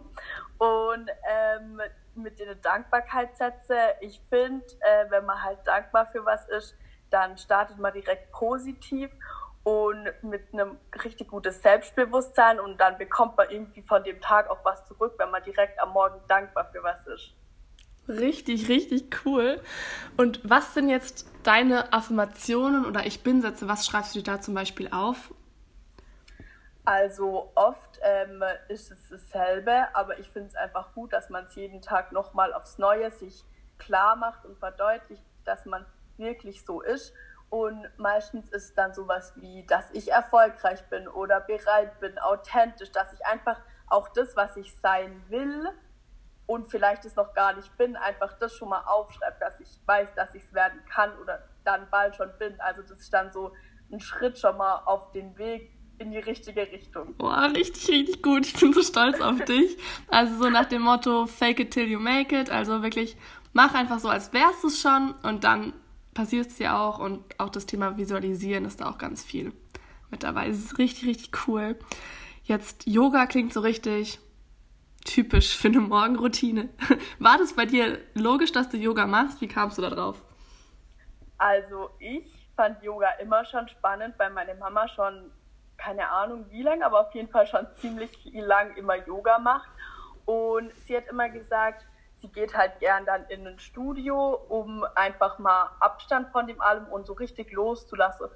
Und 0.58 1.10
ähm, 1.30 1.82
mit 2.16 2.40
den 2.40 2.62
Dankbarkeitssätze. 2.62 3.76
Ich 4.02 4.22
finde, 4.30 4.66
äh, 4.82 5.10
wenn 5.10 5.26
man 5.26 5.42
halt 5.42 5.60
dankbar 5.66 6.08
für 6.12 6.26
was 6.26 6.48
ist, 6.50 6.76
dann 7.10 7.38
startet 7.38 7.80
man 7.80 7.94
direkt 7.94 8.32
positiv 8.32 9.10
und 9.64 10.12
mit 10.22 10.54
einem 10.54 10.78
richtig 11.04 11.28
gutes 11.30 11.62
Selbstbewusstsein 11.62 12.60
und 12.60 12.80
dann 12.80 12.98
bekommt 12.98 13.38
man 13.38 13.50
irgendwie 13.50 13.82
von 13.82 14.04
dem 14.04 14.22
Tag 14.22 14.50
auch 14.50 14.64
was 14.64 14.86
zurück, 14.86 15.16
wenn 15.18 15.32
man 15.32 15.44
direkt 15.44 15.80
am 15.82 15.92
Morgen 15.92 16.20
dankbar 16.28 16.70
für 16.72 16.84
was 16.84 17.06
ist. 17.08 17.34
Richtig, 18.08 18.70
richtig 18.70 19.26
cool. 19.26 19.62
Und 20.18 20.42
was 20.44 20.74
sind 20.74 20.90
jetzt 20.90 21.28
deine 21.44 21.94
Affirmationen 21.94 22.86
oder 22.86 23.06
Ich 23.06 23.22
bin-Sätze? 23.22 23.68
Was 23.68 23.86
schreibst 23.86 24.16
du 24.16 24.20
dir 24.20 24.32
da 24.32 24.42
zum 24.42 24.56
Beispiel 24.56 24.90
auf? 24.92 25.32
Also 26.92 27.52
oft 27.54 28.00
ähm, 28.02 28.44
ist 28.68 28.90
es 28.90 29.10
dasselbe, 29.10 29.94
aber 29.94 30.18
ich 30.18 30.32
finde 30.32 30.48
es 30.48 30.56
einfach 30.56 30.92
gut, 30.96 31.14
dass 31.14 31.30
man 31.30 31.46
es 31.46 31.54
jeden 31.54 31.84
Tag 31.84 32.12
nochmal 32.12 32.52
aufs 32.52 32.80
Neue 32.80 33.12
sich 33.12 33.46
klar 33.78 34.16
macht 34.16 34.44
und 34.44 34.58
verdeutlicht, 34.58 35.24
dass 35.46 35.68
man 35.68 35.86
wirklich 36.18 36.66
so 36.66 36.82
ist. 36.82 37.14
Und 37.52 37.88
meistens 37.98 38.50
ist 38.50 38.76
dann 38.76 38.96
sowas 38.96 39.34
wie, 39.36 39.68
dass 39.68 39.92
ich 39.92 40.12
erfolgreich 40.12 40.84
bin 40.90 41.08
oder 41.08 41.42
bereit 41.42 42.00
bin, 42.00 42.18
authentisch, 42.18 42.92
dass 42.92 43.14
ich 43.14 43.24
einfach 43.24 43.62
auch 43.86 44.10
das, 44.10 44.36
was 44.36 44.58
ich 44.58 44.76
sein 44.80 45.24
will 45.30 45.70
und 46.48 46.72
vielleicht 46.72 47.06
es 47.06 47.16
noch 47.16 47.36
gar 47.36 47.54
nicht 47.54 47.78
bin, 47.78 47.98
einfach 47.98 48.34
das 48.40 48.56
schon 48.56 48.70
mal 48.70 48.82
aufschreibe, 48.88 49.38
dass 49.40 49.60
ich 49.60 49.80
weiß, 49.86 50.16
dass 50.16 50.34
ich 50.34 50.44
es 50.44 50.56
werden 50.56 50.84
kann 50.92 51.16
oder 51.20 51.44
dann 51.64 51.88
bald 51.92 52.16
schon 52.16 52.36
bin. 52.40 52.60
Also 52.60 52.82
das 52.82 53.00
ist 53.00 53.14
dann 53.14 53.32
so 53.32 53.54
ein 53.92 54.00
Schritt 54.00 54.40
schon 54.40 54.58
mal 54.58 54.82
auf 54.86 55.12
den 55.12 55.38
Weg 55.38 55.79
in 56.00 56.12
die 56.12 56.18
richtige 56.18 56.62
Richtung. 56.62 57.16
Boah, 57.16 57.52
richtig, 57.56 57.90
richtig 57.90 58.22
gut. 58.22 58.46
Ich 58.46 58.60
bin 58.60 58.74
so 58.74 58.82
stolz 58.82 59.22
auf 59.22 59.44
dich. 59.46 59.78
Also 60.08 60.44
so 60.44 60.50
nach 60.50 60.66
dem 60.66 60.82
Motto, 60.82 61.26
fake 61.26 61.60
it 61.60 61.72
till 61.72 61.88
you 61.88 62.00
make 62.00 62.38
it. 62.38 62.50
Also 62.50 62.82
wirklich, 62.82 63.18
mach 63.54 63.74
einfach 63.74 64.00
so, 64.00 64.10
als 64.10 64.34
wärst 64.34 64.64
du 64.64 64.68
es 64.68 64.82
schon 64.82 65.14
und 65.24 65.44
dann 65.44 65.74
passiert 66.14 66.48
es 66.48 66.60
ja 66.60 66.80
auch. 66.80 67.00
Und 67.00 67.24
auch 67.40 67.50
das 67.50 67.66
Thema 67.66 67.98
Visualisieren 67.98 68.66
ist 68.66 68.82
da 68.82 68.90
auch 68.90 68.98
ganz 68.98 69.24
viel 69.24 69.54
mit 70.10 70.24
dabei. 70.24 70.48
Es 70.48 70.58
ist 70.58 70.78
richtig, 70.78 71.08
richtig 71.08 71.48
cool. 71.48 71.78
Jetzt, 72.44 72.88
Yoga 72.88 73.26
klingt 73.26 73.54
so 73.54 73.60
richtig 73.60 74.20
typisch 75.06 75.56
für 75.56 75.70
eine 75.70 75.80
Morgenroutine. 75.80 76.70
War 77.20 77.38
das 77.38 77.54
bei 77.54 77.66
dir 77.66 78.00
logisch, 78.14 78.52
dass 78.52 78.70
du 78.70 78.78
Yoga 78.78 79.08
machst? 79.08 79.42
Wie 79.42 79.48
kamst 79.48 79.78
du 79.78 79.82
da 79.82 79.90
drauf? 79.90 80.24
Also 81.38 81.90
ich 82.00 82.50
fand 82.56 82.82
Yoga 82.84 83.10
immer 83.22 83.46
schon 83.46 83.68
spannend, 83.70 84.16
weil 84.18 84.32
meine 84.32 84.56
Mama 84.56 84.88
schon 84.90 85.32
keine 85.80 86.10
Ahnung 86.10 86.46
wie 86.50 86.62
lange, 86.62 86.86
aber 86.86 87.02
auf 87.02 87.14
jeden 87.14 87.30
Fall 87.30 87.48
schon 87.48 87.68
ziemlich 87.78 88.12
lang 88.34 88.76
immer 88.76 88.96
Yoga 88.96 89.40
macht. 89.40 89.70
Und 90.26 90.72
sie 90.86 90.96
hat 90.96 91.08
immer 91.08 91.30
gesagt, 91.30 91.86
sie 92.18 92.28
geht 92.28 92.56
halt 92.56 92.80
gern 92.80 93.06
dann 93.06 93.26
in 93.30 93.48
ein 93.48 93.60
Studio, 93.60 94.36
um 94.50 94.86
einfach 94.96 95.40
mal 95.40 95.72
Abstand 95.80 96.32
von 96.32 96.48
dem 96.48 96.62
allem 96.62 96.86
und 96.88 97.08
so 97.08 97.14
richtig 97.14 97.52
loszulassen. 97.52 98.28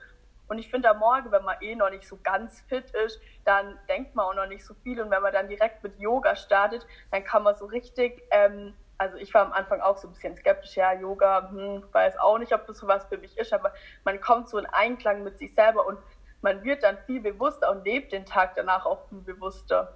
Und 0.47 0.59
ich 0.59 0.69
finde, 0.69 0.89
am 0.89 0.99
Morgen, 0.99 1.31
wenn 1.31 1.43
man 1.43 1.57
eh 1.61 1.75
noch 1.75 1.89
nicht 1.89 2.07
so 2.07 2.17
ganz 2.23 2.61
fit 2.61 2.91
ist, 2.91 3.19
dann 3.45 3.77
denkt 3.89 4.15
man 4.15 4.25
auch 4.25 4.35
noch 4.35 4.47
nicht 4.47 4.65
so 4.65 4.73
viel. 4.73 5.01
Und 5.01 5.09
wenn 5.09 5.21
man 5.21 5.33
dann 5.33 5.47
direkt 5.47 5.83
mit 5.83 5.99
Yoga 5.99 6.35
startet, 6.35 6.85
dann 7.11 7.23
kann 7.23 7.43
man 7.43 7.55
so 7.55 7.65
richtig, 7.65 8.21
ähm, 8.31 8.73
also 8.97 9.17
ich 9.17 9.33
war 9.33 9.45
am 9.45 9.53
Anfang 9.53 9.81
auch 9.81 9.97
so 9.97 10.07
ein 10.07 10.13
bisschen 10.13 10.35
skeptisch, 10.35 10.75
ja, 10.75 10.93
Yoga, 10.93 11.49
hm, 11.49 11.83
weiß 11.91 12.17
auch 12.19 12.37
nicht, 12.37 12.53
ob 12.53 12.67
das 12.67 12.77
so 12.77 12.87
was 12.87 13.05
für 13.05 13.17
mich 13.17 13.37
ist, 13.37 13.53
aber 13.53 13.73
man 14.03 14.21
kommt 14.21 14.49
so 14.49 14.57
in 14.57 14.65
Einklang 14.65 15.23
mit 15.23 15.39
sich 15.39 15.53
selber 15.53 15.85
und 15.85 15.97
man 16.43 16.63
wird 16.63 16.83
dann 16.83 16.97
viel 17.05 17.21
bewusster 17.21 17.71
und 17.71 17.83
lebt 17.85 18.11
den 18.11 18.25
Tag 18.25 18.55
danach 18.55 18.85
auch 18.85 19.07
viel 19.09 19.21
bewusster. 19.21 19.93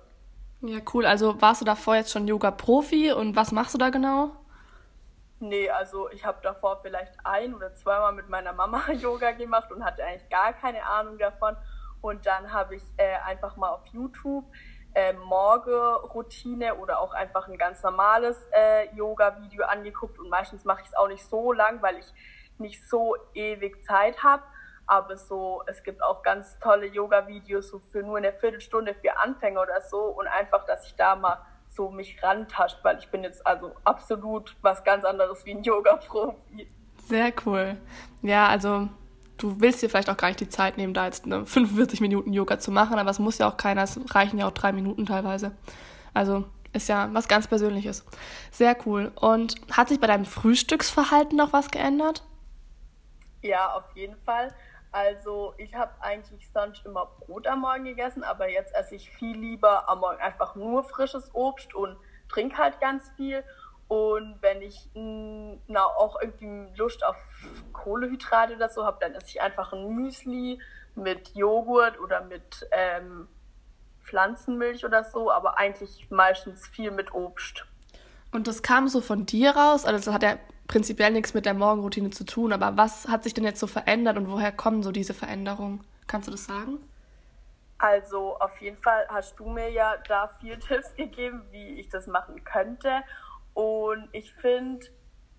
Ja, 0.61 0.79
cool. 0.93 1.05
Also 1.05 1.39
warst 1.41 1.61
du 1.61 1.65
davor 1.65 1.97
jetzt 1.97 2.11
schon 2.11 2.27
Yoga-Profi 2.27 3.11
und 3.11 3.35
was 3.35 3.51
machst 3.51 3.75
du 3.75 3.77
da 3.77 3.89
genau? 3.89 4.31
Nee, 5.39 5.69
also 5.69 6.09
ich 6.09 6.25
habe 6.25 6.39
davor 6.41 6.79
vielleicht 6.81 7.13
ein 7.23 7.53
oder 7.53 7.75
zweimal 7.75 8.13
mit 8.13 8.27
meiner 8.29 8.53
Mama 8.53 8.91
Yoga 8.91 9.31
gemacht 9.31 9.71
und 9.71 9.85
hatte 9.85 10.03
eigentlich 10.03 10.29
gar 10.29 10.53
keine 10.53 10.83
Ahnung 10.83 11.19
davon. 11.19 11.55
Und 12.01 12.25
dann 12.25 12.51
habe 12.51 12.75
ich 12.77 12.83
äh, 12.95 13.17
einfach 13.25 13.55
mal 13.57 13.69
auf 13.69 13.85
YouTube 13.91 14.45
äh, 14.95 15.13
Morgenroutine 15.13 16.75
oder 16.75 16.99
auch 16.99 17.13
einfach 17.13 17.47
ein 17.47 17.57
ganz 17.57 17.83
normales 17.83 18.37
äh, 18.51 18.95
Yoga-Video 18.95 19.65
angeguckt. 19.65 20.17
Und 20.17 20.29
meistens 20.29 20.63
mache 20.63 20.81
ich 20.81 20.87
es 20.87 20.95
auch 20.95 21.07
nicht 21.07 21.25
so 21.25 21.51
lang, 21.51 21.81
weil 21.81 21.97
ich 21.97 22.13
nicht 22.57 22.87
so 22.89 23.15
ewig 23.33 23.83
Zeit 23.85 24.23
habe. 24.23 24.43
Aber 24.87 25.17
so, 25.17 25.63
es 25.67 25.83
gibt 25.83 26.01
auch 26.01 26.23
ganz 26.23 26.57
tolle 26.59 26.87
Yoga-Videos 26.87 27.69
so 27.69 27.81
für 27.91 28.01
nur 28.01 28.17
eine 28.17 28.31
Viertelstunde 28.31 28.95
für 28.95 29.17
Anfänger 29.19 29.61
oder 29.61 29.81
so. 29.81 29.99
Und 29.99 30.27
einfach, 30.27 30.65
dass 30.65 30.87
ich 30.87 30.95
da 30.95 31.15
mal 31.15 31.39
so 31.69 31.89
mich 31.89 32.21
rantascht, 32.23 32.79
weil 32.83 32.97
ich 32.97 33.09
bin 33.09 33.23
jetzt 33.23 33.45
also 33.45 33.73
absolut 33.83 34.55
was 34.61 34.83
ganz 34.83 35.03
anderes 35.03 35.45
wie 35.45 35.51
ein 35.51 35.63
Yoga-Profi. 35.63 36.67
Sehr 37.05 37.33
cool. 37.45 37.77
Ja, 38.21 38.47
also 38.47 38.87
du 39.37 39.59
willst 39.59 39.81
dir 39.81 39.89
vielleicht 39.89 40.09
auch 40.09 40.17
gar 40.17 40.29
nicht 40.29 40.39
die 40.39 40.49
Zeit 40.49 40.77
nehmen, 40.77 40.93
da 40.93 41.05
jetzt 41.05 41.25
eine 41.25 41.45
45 41.45 42.01
Minuten 42.01 42.33
Yoga 42.33 42.59
zu 42.59 42.71
machen, 42.71 42.97
aber 42.97 43.09
es 43.09 43.19
muss 43.19 43.37
ja 43.37 43.49
auch 43.49 43.57
keiner, 43.57 43.83
es 43.83 43.99
reichen 44.13 44.37
ja 44.37 44.47
auch 44.47 44.51
drei 44.51 44.71
Minuten 44.71 45.05
teilweise. 45.05 45.51
Also 46.13 46.45
ist 46.73 46.89
ja 46.89 47.09
was 47.13 47.27
ganz 47.27 47.47
Persönliches. 47.47 48.05
Sehr 48.51 48.75
cool. 48.85 49.11
Und 49.15 49.55
hat 49.71 49.89
sich 49.89 49.99
bei 49.99 50.07
deinem 50.07 50.25
Frühstücksverhalten 50.25 51.37
noch 51.37 51.53
was 51.53 51.71
geändert? 51.71 52.23
Ja, 53.41 53.73
auf 53.73 53.83
jeden 53.95 54.17
Fall. 54.17 54.53
Also 54.91 55.53
ich 55.57 55.75
habe 55.75 55.91
eigentlich 56.01 56.49
sonst 56.51 56.85
immer 56.85 57.05
Brot 57.05 57.47
am 57.47 57.61
Morgen 57.61 57.83
gegessen, 57.83 58.23
aber 58.23 58.49
jetzt 58.49 58.73
esse 58.75 58.95
ich 58.95 59.09
viel 59.09 59.37
lieber 59.37 59.87
am 59.89 59.99
Morgen 59.99 60.21
einfach 60.21 60.55
nur 60.55 60.83
frisches 60.83 61.33
Obst 61.33 61.75
und 61.75 61.97
trinke 62.29 62.57
halt 62.57 62.79
ganz 62.79 63.09
viel. 63.15 63.43
Und 63.87 64.37
wenn 64.41 64.61
ich 64.61 64.89
na, 64.93 65.85
auch 65.85 66.19
irgendwie 66.21 66.75
Lust 66.75 67.05
auf 67.05 67.15
Kohlehydrate 67.73 68.55
oder 68.55 68.69
so 68.69 68.85
habe, 68.85 68.97
dann 68.99 69.13
esse 69.13 69.27
ich 69.27 69.41
einfach 69.41 69.71
ein 69.71 69.87
Müsli 69.95 70.59
mit 70.95 71.35
Joghurt 71.35 71.99
oder 71.99 72.21
mit 72.21 72.67
ähm, 72.71 73.27
Pflanzenmilch 74.03 74.85
oder 74.85 75.03
so, 75.03 75.31
aber 75.31 75.57
eigentlich 75.57 76.07
meistens 76.09 76.67
viel 76.67 76.91
mit 76.91 77.13
Obst. 77.13 77.65
Und 78.31 78.47
das 78.47 78.61
kam 78.61 78.87
so 78.87 78.99
von 78.99 79.25
dir 79.25 79.51
raus? 79.51 79.85
Also 79.85 80.13
hat 80.13 80.23
ja 80.23 80.37
prinzipiell 80.67 81.11
nichts 81.11 81.33
mit 81.33 81.45
der 81.45 81.53
Morgenroutine 81.53 82.09
zu 82.09 82.25
tun, 82.25 82.53
aber 82.53 82.77
was 82.77 83.07
hat 83.07 83.23
sich 83.23 83.33
denn 83.33 83.43
jetzt 83.43 83.59
so 83.59 83.67
verändert 83.67 84.17
und 84.17 84.29
woher 84.29 84.51
kommen 84.51 84.83
so 84.83 84.91
diese 84.91 85.13
Veränderungen? 85.13 85.83
Kannst 86.07 86.27
du 86.27 86.31
das 86.31 86.45
sagen? 86.45 86.79
Also 87.77 88.37
auf 88.39 88.59
jeden 88.59 88.77
Fall 88.77 89.05
hast 89.09 89.39
du 89.39 89.49
mir 89.49 89.69
ja 89.69 89.95
da 90.07 90.29
vier 90.39 90.59
Tipps 90.59 90.93
gegeben, 90.95 91.43
wie 91.51 91.79
ich 91.79 91.89
das 91.89 92.07
machen 92.07 92.43
könnte. 92.43 93.03
Und 93.53 94.09
ich 94.11 94.33
finde, 94.35 94.85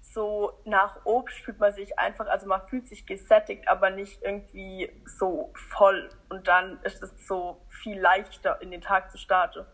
so 0.00 0.52
nach 0.64 1.04
Obst 1.04 1.38
fühlt 1.38 1.58
man 1.58 1.72
sich 1.72 1.98
einfach, 1.98 2.26
also 2.26 2.46
man 2.46 2.66
fühlt 2.68 2.88
sich 2.88 3.06
gesättigt, 3.06 3.68
aber 3.68 3.90
nicht 3.90 4.22
irgendwie 4.22 4.90
so 5.06 5.52
voll. 5.54 6.08
Und 6.28 6.48
dann 6.48 6.80
ist 6.82 7.02
es 7.02 7.26
so 7.26 7.60
viel 7.68 8.00
leichter, 8.00 8.60
in 8.62 8.70
den 8.70 8.80
Tag 8.80 9.10
zu 9.10 9.18
starten. 9.18 9.64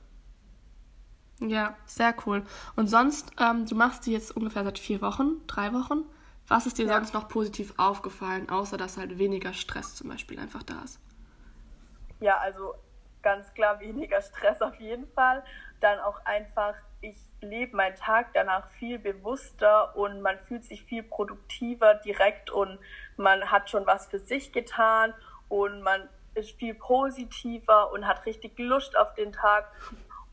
Ja, 1.49 1.77
sehr 1.85 2.15
cool. 2.27 2.43
Und 2.77 2.87
sonst, 2.87 3.33
ähm, 3.39 3.67
du 3.67 3.75
machst 3.75 4.07
die 4.07 4.13
jetzt 4.13 4.37
ungefähr 4.37 4.65
seit 4.65 4.79
vier 4.79 5.01
Wochen, 5.03 5.47
drei 5.47 5.73
Wochen. 5.73 6.05
Was 6.49 6.67
ist 6.67 6.79
dir 6.79 6.87
ja. 6.87 6.95
sonst 6.95 7.15
noch 7.15 7.29
positiv 7.29 7.75
aufgefallen, 7.77 8.49
außer 8.51 8.77
dass 8.77 8.97
halt 8.97 9.19
weniger 9.19 9.53
Stress 9.53 9.95
zum 9.95 10.09
Beispiel 10.09 10.39
einfach 10.39 10.63
da 10.63 10.83
ist? 10.83 11.01
Ja, 12.21 12.39
also 12.39 12.75
ganz 13.23 13.53
klar 13.55 13.81
weniger 13.81 14.21
Stress 14.21 14.61
auf 14.63 14.75
jeden 14.77 15.07
Fall. 15.13 15.43
Dann 15.81 15.99
auch 16.01 16.25
einfach, 16.25 16.75
ich 17.01 17.17
lebe 17.41 17.77
meinen 17.77 17.97
Tag 17.97 18.29
danach 18.35 18.71
viel 18.73 18.99
bewusster 18.99 19.97
und 19.97 20.21
man 20.21 20.39
fühlt 20.47 20.65
sich 20.65 20.85
viel 20.85 21.03
produktiver 21.03 21.95
direkt 21.95 22.51
und 22.51 22.79
man 23.17 23.51
hat 23.51 23.71
schon 23.71 23.87
was 23.87 24.07
für 24.07 24.19
sich 24.19 24.53
getan 24.53 25.15
und 25.49 25.83
man 25.83 26.09
ist 26.35 26.53
viel 26.59 26.75
positiver 26.75 27.93
und 27.93 28.07
hat 28.07 28.27
richtig 28.27 28.59
Lust 28.59 28.97
auf 28.97 29.15
den 29.15 29.33
Tag. 29.33 29.71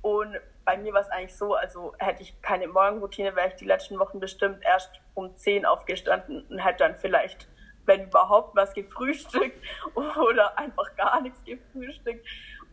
Und 0.01 0.35
bei 0.71 0.77
mir 0.77 0.93
war 0.93 1.01
es 1.01 1.09
eigentlich 1.09 1.35
so, 1.35 1.53
also 1.53 1.93
hätte 1.99 2.21
ich 2.21 2.41
keine 2.41 2.65
Morgenroutine, 2.67 3.35
wäre 3.35 3.49
ich 3.49 3.55
die 3.55 3.65
letzten 3.65 3.99
Wochen 3.99 4.21
bestimmt 4.21 4.63
erst 4.63 4.89
um 5.15 5.35
10 5.35 5.65
aufgestanden 5.65 6.45
und 6.49 6.59
hätte 6.59 6.79
dann 6.79 6.95
vielleicht, 6.95 7.49
wenn 7.85 8.05
überhaupt, 8.05 8.55
was 8.55 8.73
gefrühstückt 8.73 9.61
oder 9.95 10.57
einfach 10.57 10.95
gar 10.95 11.19
nichts 11.19 11.43
gefrühstückt. 11.43 12.25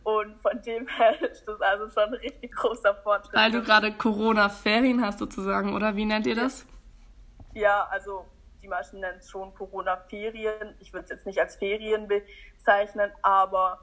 Und 0.03 0.41
von 0.41 0.61
dem 0.61 0.87
her 0.87 1.21
ist 1.29 1.45
das 1.45 1.59
also 1.59 1.89
schon 1.89 2.13
ein 2.13 2.13
richtig 2.13 2.55
großer 2.55 2.95
Fortschritt. 3.03 3.35
Weil 3.35 3.51
du 3.51 3.61
gerade 3.61 3.91
Corona-Ferien 3.91 5.05
hast 5.05 5.19
sozusagen, 5.19 5.75
oder 5.75 5.97
wie 5.97 6.05
nennt 6.05 6.25
ihr 6.25 6.35
das? 6.35 6.65
Ja, 7.53 7.85
also 7.91 8.25
die 8.61 8.69
meisten 8.69 9.01
nennen 9.01 9.19
es 9.19 9.29
schon 9.29 9.53
Corona-Ferien. 9.55 10.75
Ich 10.79 10.93
würde 10.93 11.03
es 11.03 11.09
jetzt 11.09 11.25
nicht 11.25 11.39
als 11.39 11.57
Ferien 11.57 12.07
bezeichnen, 12.07 13.11
aber 13.23 13.81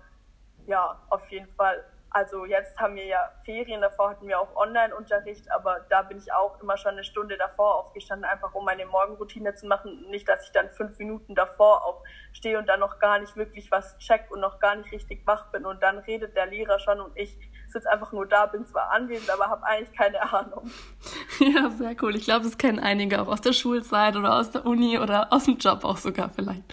ja, 0.66 1.02
auf 1.10 1.28
jeden 1.28 1.52
Fall 1.54 1.84
also 2.16 2.46
jetzt 2.46 2.78
haben 2.78 2.96
wir 2.96 3.04
ja 3.04 3.30
Ferien, 3.44 3.82
davor 3.82 4.08
hatten 4.08 4.26
wir 4.26 4.40
auch 4.40 4.56
Online-Unterricht, 4.56 5.52
aber 5.52 5.84
da 5.90 6.00
bin 6.00 6.16
ich 6.16 6.32
auch 6.32 6.58
immer 6.62 6.78
schon 6.78 6.92
eine 6.92 7.04
Stunde 7.04 7.36
davor 7.36 7.74
aufgestanden, 7.74 8.24
einfach 8.24 8.54
um 8.54 8.64
meine 8.64 8.86
Morgenroutine 8.86 9.54
zu 9.54 9.66
machen. 9.66 10.06
Nicht, 10.08 10.26
dass 10.26 10.46
ich 10.46 10.52
dann 10.52 10.70
fünf 10.70 10.98
Minuten 10.98 11.34
davor 11.34 11.84
aufstehe 11.84 12.58
und 12.58 12.70
dann 12.70 12.80
noch 12.80 13.00
gar 13.00 13.18
nicht 13.18 13.36
wirklich 13.36 13.70
was 13.70 13.98
check 13.98 14.30
und 14.30 14.40
noch 14.40 14.60
gar 14.60 14.76
nicht 14.76 14.90
richtig 14.92 15.26
wach 15.26 15.50
bin 15.52 15.66
und 15.66 15.82
dann 15.82 15.98
redet 15.98 16.34
der 16.34 16.46
Lehrer 16.46 16.78
schon 16.78 17.02
und 17.02 17.12
ich 17.16 17.36
sitze 17.68 17.90
einfach 17.92 18.12
nur 18.12 18.24
da, 18.24 18.46
bin 18.46 18.64
zwar 18.64 18.92
anwesend, 18.92 19.28
aber 19.28 19.50
habe 19.50 19.66
eigentlich 19.66 19.94
keine 19.94 20.22
Ahnung. 20.32 20.70
Ja, 21.38 21.68
sehr 21.68 21.94
cool. 22.00 22.16
Ich 22.16 22.24
glaube, 22.24 22.46
das 22.46 22.56
kennen 22.56 22.78
einige 22.78 23.20
auch 23.20 23.28
aus 23.28 23.42
der 23.42 23.52
Schulzeit 23.52 24.16
oder 24.16 24.36
aus 24.36 24.52
der 24.52 24.64
Uni 24.64 24.98
oder 24.98 25.30
aus 25.34 25.44
dem 25.44 25.58
Job 25.58 25.84
auch 25.84 25.98
sogar 25.98 26.30
vielleicht. 26.30 26.64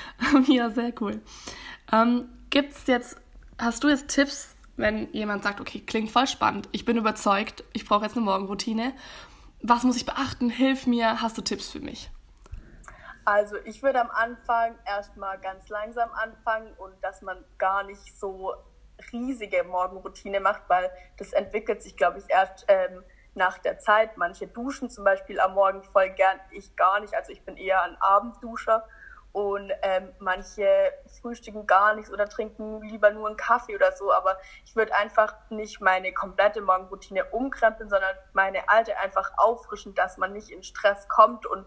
Ja, 0.46 0.70
sehr 0.70 0.92
cool. 1.00 1.20
Ähm, 1.92 2.28
gibt's 2.50 2.86
jetzt, 2.86 3.20
hast 3.58 3.82
du 3.82 3.88
jetzt 3.88 4.06
Tipps, 4.06 4.51
wenn 4.76 5.12
jemand 5.12 5.42
sagt, 5.42 5.60
okay, 5.60 5.80
klingt 5.80 6.10
voll 6.10 6.26
spannend, 6.26 6.68
ich 6.72 6.84
bin 6.84 6.96
überzeugt, 6.96 7.64
ich 7.72 7.86
brauche 7.86 8.04
jetzt 8.04 8.16
eine 8.16 8.24
Morgenroutine. 8.24 8.94
Was 9.60 9.84
muss 9.84 9.96
ich 9.96 10.06
beachten? 10.06 10.50
Hilf 10.50 10.86
mir, 10.86 11.22
hast 11.22 11.38
du 11.38 11.42
Tipps 11.42 11.70
für 11.70 11.80
mich? 11.80 12.10
Also 13.24 13.56
ich 13.64 13.82
würde 13.82 14.00
am 14.00 14.10
Anfang 14.10 14.76
erstmal 14.84 15.38
ganz 15.38 15.68
langsam 15.68 16.10
anfangen 16.12 16.72
und 16.74 16.92
dass 17.02 17.22
man 17.22 17.44
gar 17.58 17.84
nicht 17.84 18.18
so 18.18 18.52
riesige 19.12 19.62
Morgenroutine 19.64 20.40
macht, 20.40 20.62
weil 20.68 20.90
das 21.18 21.32
entwickelt 21.32 21.82
sich, 21.82 21.96
glaube 21.96 22.18
ich, 22.18 22.24
erst 22.28 22.64
ähm, 22.68 23.04
nach 23.34 23.58
der 23.58 23.78
Zeit. 23.78 24.16
Manche 24.16 24.48
duschen 24.48 24.90
zum 24.90 25.04
Beispiel 25.04 25.38
am 25.38 25.54
Morgen 25.54 25.82
voll 25.84 26.10
gern, 26.10 26.40
ich 26.50 26.74
gar 26.74 27.00
nicht. 27.00 27.14
Also 27.14 27.32
ich 27.32 27.44
bin 27.44 27.56
eher 27.56 27.82
ein 27.82 27.96
Abendduscher 28.00 28.84
und 29.32 29.72
ähm, 29.82 30.12
manche 30.18 30.92
frühstücken 31.20 31.66
gar 31.66 31.94
nichts 31.94 32.12
oder 32.12 32.28
trinken 32.28 32.82
lieber 32.82 33.10
nur 33.10 33.28
einen 33.28 33.36
Kaffee 33.36 33.74
oder 33.74 33.92
so. 33.92 34.12
Aber 34.12 34.38
ich 34.64 34.76
würde 34.76 34.94
einfach 34.94 35.34
nicht 35.48 35.80
meine 35.80 36.12
komplette 36.12 36.60
Morgenroutine 36.60 37.24
umkrempeln, 37.26 37.88
sondern 37.88 38.14
meine 38.34 38.68
alte 38.68 38.96
einfach 38.98 39.32
auffrischen, 39.38 39.94
dass 39.94 40.18
man 40.18 40.32
nicht 40.34 40.50
in 40.50 40.62
Stress 40.62 41.08
kommt 41.08 41.46
und 41.46 41.64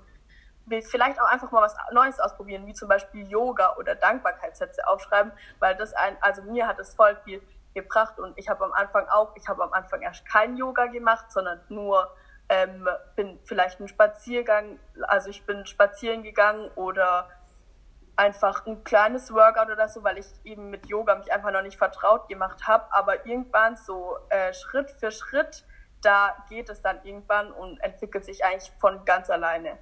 vielleicht 0.81 1.19
auch 1.19 1.27
einfach 1.27 1.51
mal 1.51 1.61
was 1.61 1.75
Neues 1.91 2.19
ausprobieren, 2.19 2.65
wie 2.65 2.73
zum 2.73 2.87
Beispiel 2.87 3.27
Yoga 3.27 3.75
oder 3.77 3.95
Dankbarkeitssätze 3.95 4.87
aufschreiben, 4.87 5.31
weil 5.59 5.75
das 5.75 5.93
ein, 5.93 6.17
also 6.21 6.41
mir 6.43 6.67
hat 6.67 6.79
es 6.79 6.95
voll 6.95 7.15
viel 7.23 7.41
gebracht 7.73 8.19
und 8.19 8.37
ich 8.37 8.49
habe 8.49 8.65
am 8.65 8.73
Anfang 8.73 9.07
auch, 9.09 9.35
ich 9.35 9.47
habe 9.47 9.63
am 9.63 9.73
Anfang 9.73 10.01
erst 10.01 10.25
kein 10.27 10.55
Yoga 10.55 10.87
gemacht, 10.87 11.31
sondern 11.31 11.61
nur 11.69 12.15
ähm, 12.49 12.87
bin 13.15 13.39
vielleicht 13.43 13.79
einen 13.79 13.87
Spaziergang, 13.87 14.79
also 15.07 15.29
ich 15.29 15.45
bin 15.45 15.65
spazieren 15.65 16.23
gegangen 16.23 16.69
oder 16.75 17.29
einfach 18.15 18.65
ein 18.65 18.83
kleines 18.83 19.33
Workout 19.33 19.71
oder 19.71 19.87
so, 19.87 20.03
weil 20.03 20.17
ich 20.17 20.25
eben 20.43 20.69
mit 20.69 20.87
Yoga 20.87 21.15
mich 21.15 21.31
einfach 21.31 21.51
noch 21.51 21.61
nicht 21.61 21.77
vertraut 21.77 22.27
gemacht 22.29 22.67
habe. 22.67 22.85
Aber 22.91 23.25
irgendwann 23.25 23.75
so 23.75 24.17
äh, 24.29 24.53
Schritt 24.53 24.91
für 24.91 25.11
Schritt, 25.11 25.65
da 26.01 26.35
geht 26.49 26.69
es 26.69 26.81
dann 26.81 26.99
irgendwann 27.03 27.51
und 27.51 27.79
entwickelt 27.81 28.25
sich 28.25 28.45
eigentlich 28.45 28.71
von 28.79 29.03
ganz 29.05 29.29
alleine. 29.29 29.77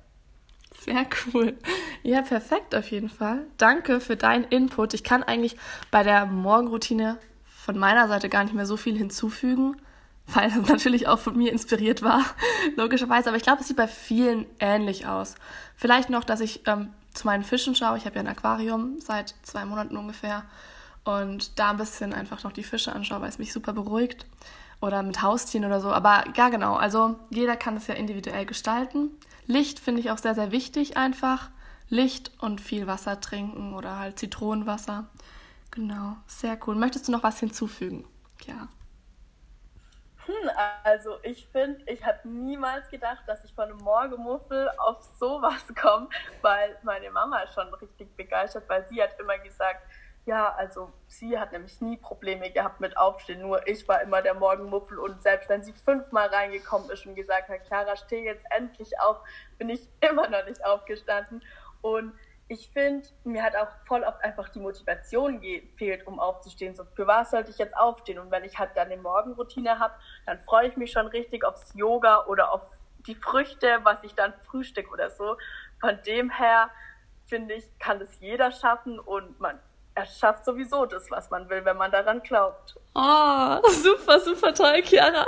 Sehr 0.79 1.05
cool. 1.33 1.57
Ja, 2.01 2.21
perfekt 2.21 2.73
auf 2.75 2.89
jeden 2.89 3.09
Fall. 3.09 3.45
Danke 3.57 3.99
für 4.01 4.15
deinen 4.15 4.45
Input. 4.45 4.93
Ich 4.93 5.03
kann 5.03 5.23
eigentlich 5.23 5.57
bei 5.91 6.03
der 6.03 6.25
Morgenroutine 6.25 7.19
von 7.45 7.77
meiner 7.77 8.07
Seite 8.07 8.29
gar 8.29 8.43
nicht 8.43 8.55
mehr 8.55 8.65
so 8.65 8.75
viel 8.75 8.97
hinzufügen, 8.97 9.77
weil 10.27 10.49
das 10.49 10.67
natürlich 10.69 11.07
auch 11.07 11.19
von 11.19 11.37
mir 11.37 11.51
inspiriert 11.51 12.01
war, 12.01 12.23
logischerweise. 12.75 13.29
Aber 13.29 13.37
ich 13.37 13.43
glaube, 13.43 13.61
es 13.61 13.67
sieht 13.67 13.77
bei 13.77 13.87
vielen 13.87 14.47
ähnlich 14.59 15.05
aus. 15.05 15.35
Vielleicht 15.75 16.09
noch, 16.09 16.23
dass 16.23 16.41
ich 16.41 16.67
ähm, 16.67 16.93
zu 17.13 17.27
meinen 17.27 17.43
Fischen 17.43 17.75
schaue. 17.75 17.97
Ich 17.97 18.05
habe 18.05 18.15
ja 18.15 18.21
ein 18.21 18.27
Aquarium 18.27 18.99
seit 18.99 19.35
zwei 19.43 19.65
Monaten 19.65 19.97
ungefähr 19.97 20.43
und 21.03 21.59
da 21.59 21.71
ein 21.71 21.77
bisschen 21.77 22.13
einfach 22.13 22.43
noch 22.43 22.51
die 22.51 22.63
Fische 22.63 22.93
anschaue, 22.93 23.21
weil 23.21 23.29
es 23.29 23.39
mich 23.39 23.53
super 23.53 23.73
beruhigt. 23.73 24.25
Oder 24.81 25.01
mit 25.01 25.21
Haustieren 25.21 25.65
oder 25.65 25.79
so. 25.79 25.91
Aber 25.91 26.25
ja, 26.35 26.49
genau. 26.49 26.75
Also 26.75 27.15
jeder 27.29 27.55
kann 27.55 27.77
es 27.77 27.87
ja 27.87 27.93
individuell 27.93 28.45
gestalten. 28.45 29.11
Licht 29.47 29.79
finde 29.79 30.01
ich 30.01 30.11
auch 30.11 30.17
sehr, 30.17 30.35
sehr 30.35 30.51
wichtig 30.51 30.97
einfach. 30.97 31.49
Licht 31.87 32.31
und 32.39 32.59
viel 32.59 32.87
Wasser 32.87 33.21
trinken 33.21 33.73
oder 33.73 33.99
halt 33.99 34.19
Zitronenwasser. 34.19 35.07
Genau, 35.71 36.17
sehr 36.27 36.57
cool. 36.65 36.75
Möchtest 36.75 37.07
du 37.07 37.11
noch 37.11 37.23
was 37.23 37.39
hinzufügen? 37.39 38.05
Ja. 38.45 38.67
Also 40.83 41.17
ich 41.23 41.47
finde, 41.47 41.83
ich 41.91 42.05
habe 42.05 42.27
niemals 42.27 42.89
gedacht, 42.89 43.23
dass 43.27 43.43
ich 43.43 43.53
von 43.53 43.65
einem 43.65 43.77
Morgenmuffel 43.77 44.69
auf 44.77 45.01
sowas 45.19 45.65
komme, 45.79 46.09
weil 46.41 46.77
meine 46.83 47.11
Mama 47.11 47.39
ist 47.39 47.53
schon 47.53 47.73
richtig 47.75 48.15
begeistert, 48.15 48.67
weil 48.67 48.85
sie 48.89 49.01
hat 49.01 49.19
immer 49.19 49.37
gesagt, 49.39 49.81
ja, 50.25 50.53
also 50.55 50.93
sie 51.07 51.37
hat 51.37 51.51
nämlich 51.51 51.81
nie 51.81 51.97
Probleme 51.97 52.49
gehabt 52.49 52.79
mit 52.79 52.95
Aufstehen, 52.95 53.41
nur 53.41 53.67
ich 53.67 53.85
war 53.89 54.01
immer 54.01 54.21
der 54.21 54.35
Morgenmuffel 54.35 54.97
und 54.97 55.21
selbst 55.21 55.49
wenn 55.49 55.63
sie 55.63 55.73
fünfmal 55.73 56.27
reingekommen 56.27 56.89
ist 56.91 57.05
und 57.05 57.15
gesagt 57.15 57.49
hat, 57.49 57.65
Clara, 57.65 57.97
steh 57.97 58.23
jetzt 58.23 58.45
endlich 58.49 58.99
auf, 59.01 59.17
bin 59.57 59.69
ich 59.69 59.87
immer 60.09 60.29
noch 60.29 60.45
nicht 60.45 60.63
aufgestanden. 60.65 61.43
Und 61.81 62.13
ich 62.47 62.69
finde, 62.69 63.07
mir 63.23 63.43
hat 63.43 63.55
auch 63.55 63.69
voll 63.87 64.03
oft 64.03 64.23
einfach 64.23 64.49
die 64.49 64.59
Motivation 64.59 65.41
gefehlt, 65.41 66.05
um 66.05 66.19
aufzustehen. 66.19 66.75
So, 66.75 66.83
für 66.95 67.07
was 67.07 67.31
sollte 67.31 67.51
ich 67.51 67.57
jetzt 67.57 67.75
aufstehen? 67.75 68.19
Und 68.19 68.31
wenn 68.31 68.43
ich 68.43 68.59
halt 68.59 68.71
dann 68.75 68.91
eine 68.91 69.01
Morgenroutine 69.01 69.79
habe, 69.79 69.93
dann 70.25 70.39
freue 70.39 70.67
ich 70.67 70.77
mich 70.77 70.91
schon 70.91 71.07
richtig 71.07 71.45
aufs 71.45 71.73
Yoga 71.73 72.25
oder 72.25 72.51
auf 72.51 72.61
die 73.07 73.15
Früchte, 73.15 73.79
was 73.83 74.03
ich 74.03 74.13
dann 74.13 74.33
frühstück 74.45 74.91
oder 74.91 75.09
so. 75.09 75.37
Von 75.79 75.99
dem 76.05 76.29
her 76.29 76.69
finde 77.25 77.55
ich, 77.55 77.65
kann 77.79 77.99
das 77.99 78.19
jeder 78.19 78.51
schaffen 78.51 78.99
und 78.99 79.39
man 79.39 79.59
er 79.95 80.05
schafft 80.07 80.45
sowieso 80.45 80.85
das, 80.85 81.11
was 81.11 81.29
man 81.29 81.47
will, 81.49 81.63
wenn 81.65 81.77
man 81.77 81.91
daran 81.91 82.21
glaubt. 82.23 82.75
Oh, 82.95 83.59
super, 83.69 84.19
super 84.19 84.53
toll, 84.53 84.81
Chiara. 84.83 85.25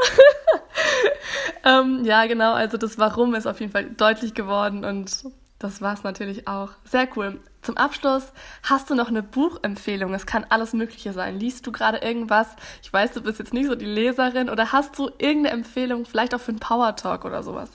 ähm, 1.63 2.03
ja, 2.03 2.25
genau, 2.25 2.53
also 2.53 2.77
das 2.77 2.97
Warum 2.97 3.35
ist 3.35 3.45
auf 3.45 3.59
jeden 3.59 3.71
Fall 3.71 3.85
deutlich 3.91 4.33
geworden 4.33 4.83
und 4.83 5.25
das 5.59 5.81
war 5.81 5.93
es 5.93 6.03
natürlich 6.03 6.47
auch. 6.47 6.71
Sehr 6.83 7.07
cool. 7.15 7.39
Zum 7.61 7.77
Abschluss 7.77 8.33
hast 8.63 8.89
du 8.89 8.95
noch 8.95 9.07
eine 9.07 9.23
Buchempfehlung. 9.23 10.13
Es 10.13 10.25
kann 10.25 10.45
alles 10.49 10.73
Mögliche 10.73 11.13
sein. 11.13 11.39
Liest 11.39 11.65
du 11.65 11.71
gerade 11.71 11.99
irgendwas? 11.99 12.55
Ich 12.83 12.91
weiß, 12.91 13.13
du 13.13 13.23
bist 13.23 13.39
jetzt 13.39 13.53
nicht 13.53 13.67
so 13.67 13.75
die 13.75 13.85
Leserin. 13.85 14.49
Oder 14.49 14.73
hast 14.73 14.99
du 14.99 15.09
irgendeine 15.17 15.51
Empfehlung, 15.51 16.05
vielleicht 16.05 16.35
auch 16.35 16.41
für 16.41 16.51
einen 16.51 16.59
Power 16.59 16.95
Talk 16.95 17.23
oder 17.23 17.41
sowas? 17.41 17.71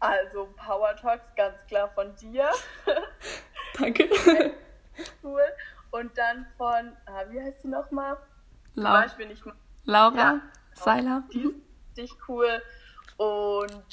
Also 0.00 0.48
Power 0.56 0.96
Talks 0.96 1.34
ganz 1.36 1.64
klar 1.66 1.90
von 1.94 2.14
dir. 2.16 2.48
Danke. 3.78 4.08
cool. 5.22 5.42
Und 5.90 6.16
dann 6.16 6.46
von, 6.56 6.96
ah, 7.06 7.24
wie 7.28 7.40
heißt 7.40 7.62
sie 7.62 7.68
nochmal? 7.68 8.16
Laura. 8.74 9.06
Nicht 9.18 9.42
Laura 9.84 10.16
ja, 10.16 10.40
Seiler. 10.74 11.24
Die 11.32 11.42
ist 11.42 11.54
richtig 11.96 12.28
cool. 12.28 12.62
Und 13.16 13.84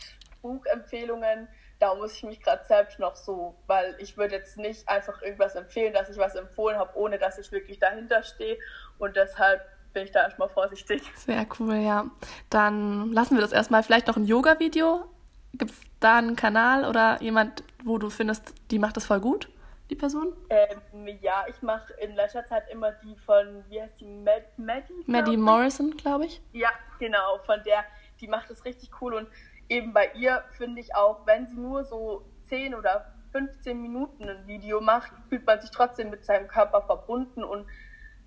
Buchempfehlungen 0.41 1.47
da 1.85 1.93
muss 1.93 2.15
ich 2.15 2.23
mich 2.23 2.41
gerade 2.41 2.63
selbst 2.65 2.97
noch 2.97 3.15
so, 3.15 3.55
weil 3.67 3.95
ich 3.99 4.17
würde 4.17 4.35
jetzt 4.35 4.57
nicht 4.57 4.89
einfach 4.89 5.21
irgendwas 5.21 5.55
empfehlen, 5.55 5.93
dass 5.93 6.09
ich 6.09 6.17
was 6.17 6.33
empfohlen 6.33 6.77
habe, 6.77 6.97
ohne 6.97 7.19
dass 7.19 7.37
ich 7.37 7.51
wirklich 7.51 7.79
dahinter 7.79 8.23
stehe. 8.23 8.57
Und 8.97 9.15
deshalb 9.15 9.61
bin 9.93 10.03
ich 10.03 10.11
da 10.11 10.23
erstmal 10.23 10.49
vorsichtig. 10.49 11.03
Sehr 11.15 11.45
cool, 11.59 11.75
ja. 11.75 12.09
Dann 12.49 13.11
lassen 13.11 13.35
wir 13.35 13.41
das 13.41 13.51
erstmal. 13.51 13.83
Vielleicht 13.83 14.07
noch 14.07 14.17
ein 14.17 14.25
Yoga-Video. 14.25 15.05
Gibt 15.53 15.71
es 15.71 15.77
da 15.99 16.17
einen 16.17 16.35
Kanal 16.35 16.85
oder 16.85 17.21
jemand, 17.21 17.63
wo 17.83 17.99
du 17.99 18.09
findest, 18.09 18.53
die 18.71 18.79
macht 18.79 18.97
das 18.97 19.05
voll 19.05 19.19
gut, 19.19 19.47
die 19.91 19.95
Person? 19.95 20.33
Ähm, 20.49 21.07
ja, 21.21 21.45
ich 21.47 21.61
mache 21.61 21.93
in 21.93 22.15
letzter 22.15 22.45
Zeit 22.45 22.63
immer 22.71 22.93
die 22.93 23.15
von, 23.15 23.63
wie 23.69 23.81
heißt 23.81 24.01
die, 24.01 24.05
Mad 24.05 24.43
Maddie? 24.57 25.03
Maddie 25.05 25.37
Morrison, 25.37 25.95
glaube 25.95 26.25
ich. 26.25 26.41
Ja, 26.51 26.71
genau, 26.99 27.37
von 27.45 27.61
der, 27.63 27.85
die 28.19 28.27
macht 28.27 28.49
das 28.49 28.65
richtig 28.65 28.89
cool 29.01 29.13
und 29.13 29.27
eben 29.69 29.93
bei 29.93 30.11
ihr 30.13 30.43
finde 30.57 30.81
ich 30.81 30.95
auch, 30.95 31.25
wenn 31.25 31.47
sie 31.47 31.55
nur 31.55 31.83
so 31.83 32.25
10 32.43 32.75
oder 32.75 33.13
15 33.31 33.81
Minuten 33.81 34.29
ein 34.29 34.47
Video 34.47 34.79
macht, 34.79 35.11
fühlt 35.29 35.45
man 35.45 35.59
sich 35.59 35.71
trotzdem 35.71 36.09
mit 36.09 36.25
seinem 36.25 36.47
Körper 36.47 36.81
verbunden 36.83 37.43
und 37.43 37.67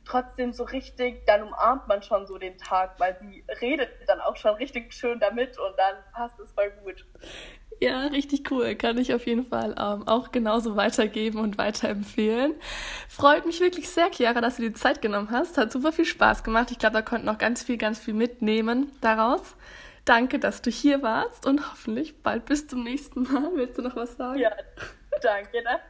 trotzdem 0.04 0.52
so 0.52 0.64
richtig, 0.64 1.26
dann 1.26 1.42
umarmt 1.42 1.86
man 1.86 2.02
schon 2.02 2.26
so 2.26 2.38
den 2.38 2.56
Tag, 2.58 2.98
weil 2.98 3.16
sie 3.20 3.44
redet 3.60 3.90
dann 4.06 4.20
auch 4.20 4.36
schon 4.36 4.54
richtig 4.54 4.92
schön 4.92 5.20
damit 5.20 5.58
und 5.58 5.78
dann 5.78 5.96
passt 6.12 6.38
es 6.40 6.50
voll 6.52 6.70
gut. 6.82 7.04
Ja, 7.80 8.06
richtig 8.06 8.50
cool. 8.50 8.74
Kann 8.74 8.98
ich 8.98 9.14
auf 9.14 9.26
jeden 9.26 9.46
Fall 9.46 9.70
ähm, 9.78 10.08
auch 10.08 10.32
genauso 10.32 10.76
weitergeben 10.76 11.38
und 11.38 11.58
weiterempfehlen. 11.58 12.54
Freut 13.08 13.46
mich 13.46 13.60
wirklich 13.60 13.88
sehr, 13.88 14.10
Chiara, 14.10 14.40
dass 14.40 14.56
du 14.56 14.62
dir 14.62 14.70
die 14.70 14.74
Zeit 14.74 15.00
genommen 15.00 15.30
hast. 15.30 15.56
Hat 15.58 15.70
super 15.70 15.92
viel 15.92 16.06
Spaß 16.06 16.42
gemacht. 16.42 16.70
Ich 16.72 16.78
glaube, 16.78 16.94
da 16.94 17.02
konnten 17.02 17.26
noch 17.26 17.38
ganz 17.38 17.62
viel, 17.62 17.76
ganz 17.76 17.98
viel 18.00 18.14
mitnehmen 18.14 18.90
daraus. 19.00 19.54
Danke, 20.08 20.38
dass 20.38 20.62
du 20.62 20.70
hier 20.70 21.02
warst 21.02 21.44
und 21.44 21.70
hoffentlich 21.70 22.22
bald 22.22 22.46
bis 22.46 22.66
zum 22.66 22.82
nächsten 22.82 23.24
Mal. 23.24 23.50
Willst 23.56 23.76
du 23.76 23.82
noch 23.82 23.94
was 23.94 24.16
sagen? 24.16 24.38
Ja, 24.38 24.52
danke. 25.20 25.62
Ne? 25.62 25.80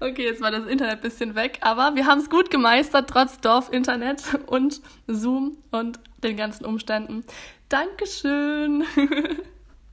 Okay, 0.00 0.24
jetzt 0.24 0.40
war 0.40 0.50
das 0.50 0.66
Internet 0.66 0.96
ein 0.96 1.00
bisschen 1.00 1.36
weg, 1.36 1.60
aber 1.60 1.94
wir 1.94 2.06
haben 2.06 2.18
es 2.18 2.28
gut 2.28 2.50
gemeistert, 2.50 3.08
trotz 3.08 3.38
Dorf-Internet 3.38 4.34
und 4.46 4.80
Zoom 5.06 5.58
und 5.70 6.00
den 6.24 6.36
ganzen 6.36 6.64
Umständen. 6.64 7.24
Dankeschön. 7.68 8.84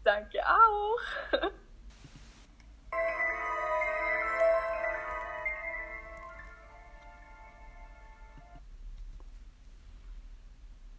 Danke 0.04 0.39
auch. 0.48 1.52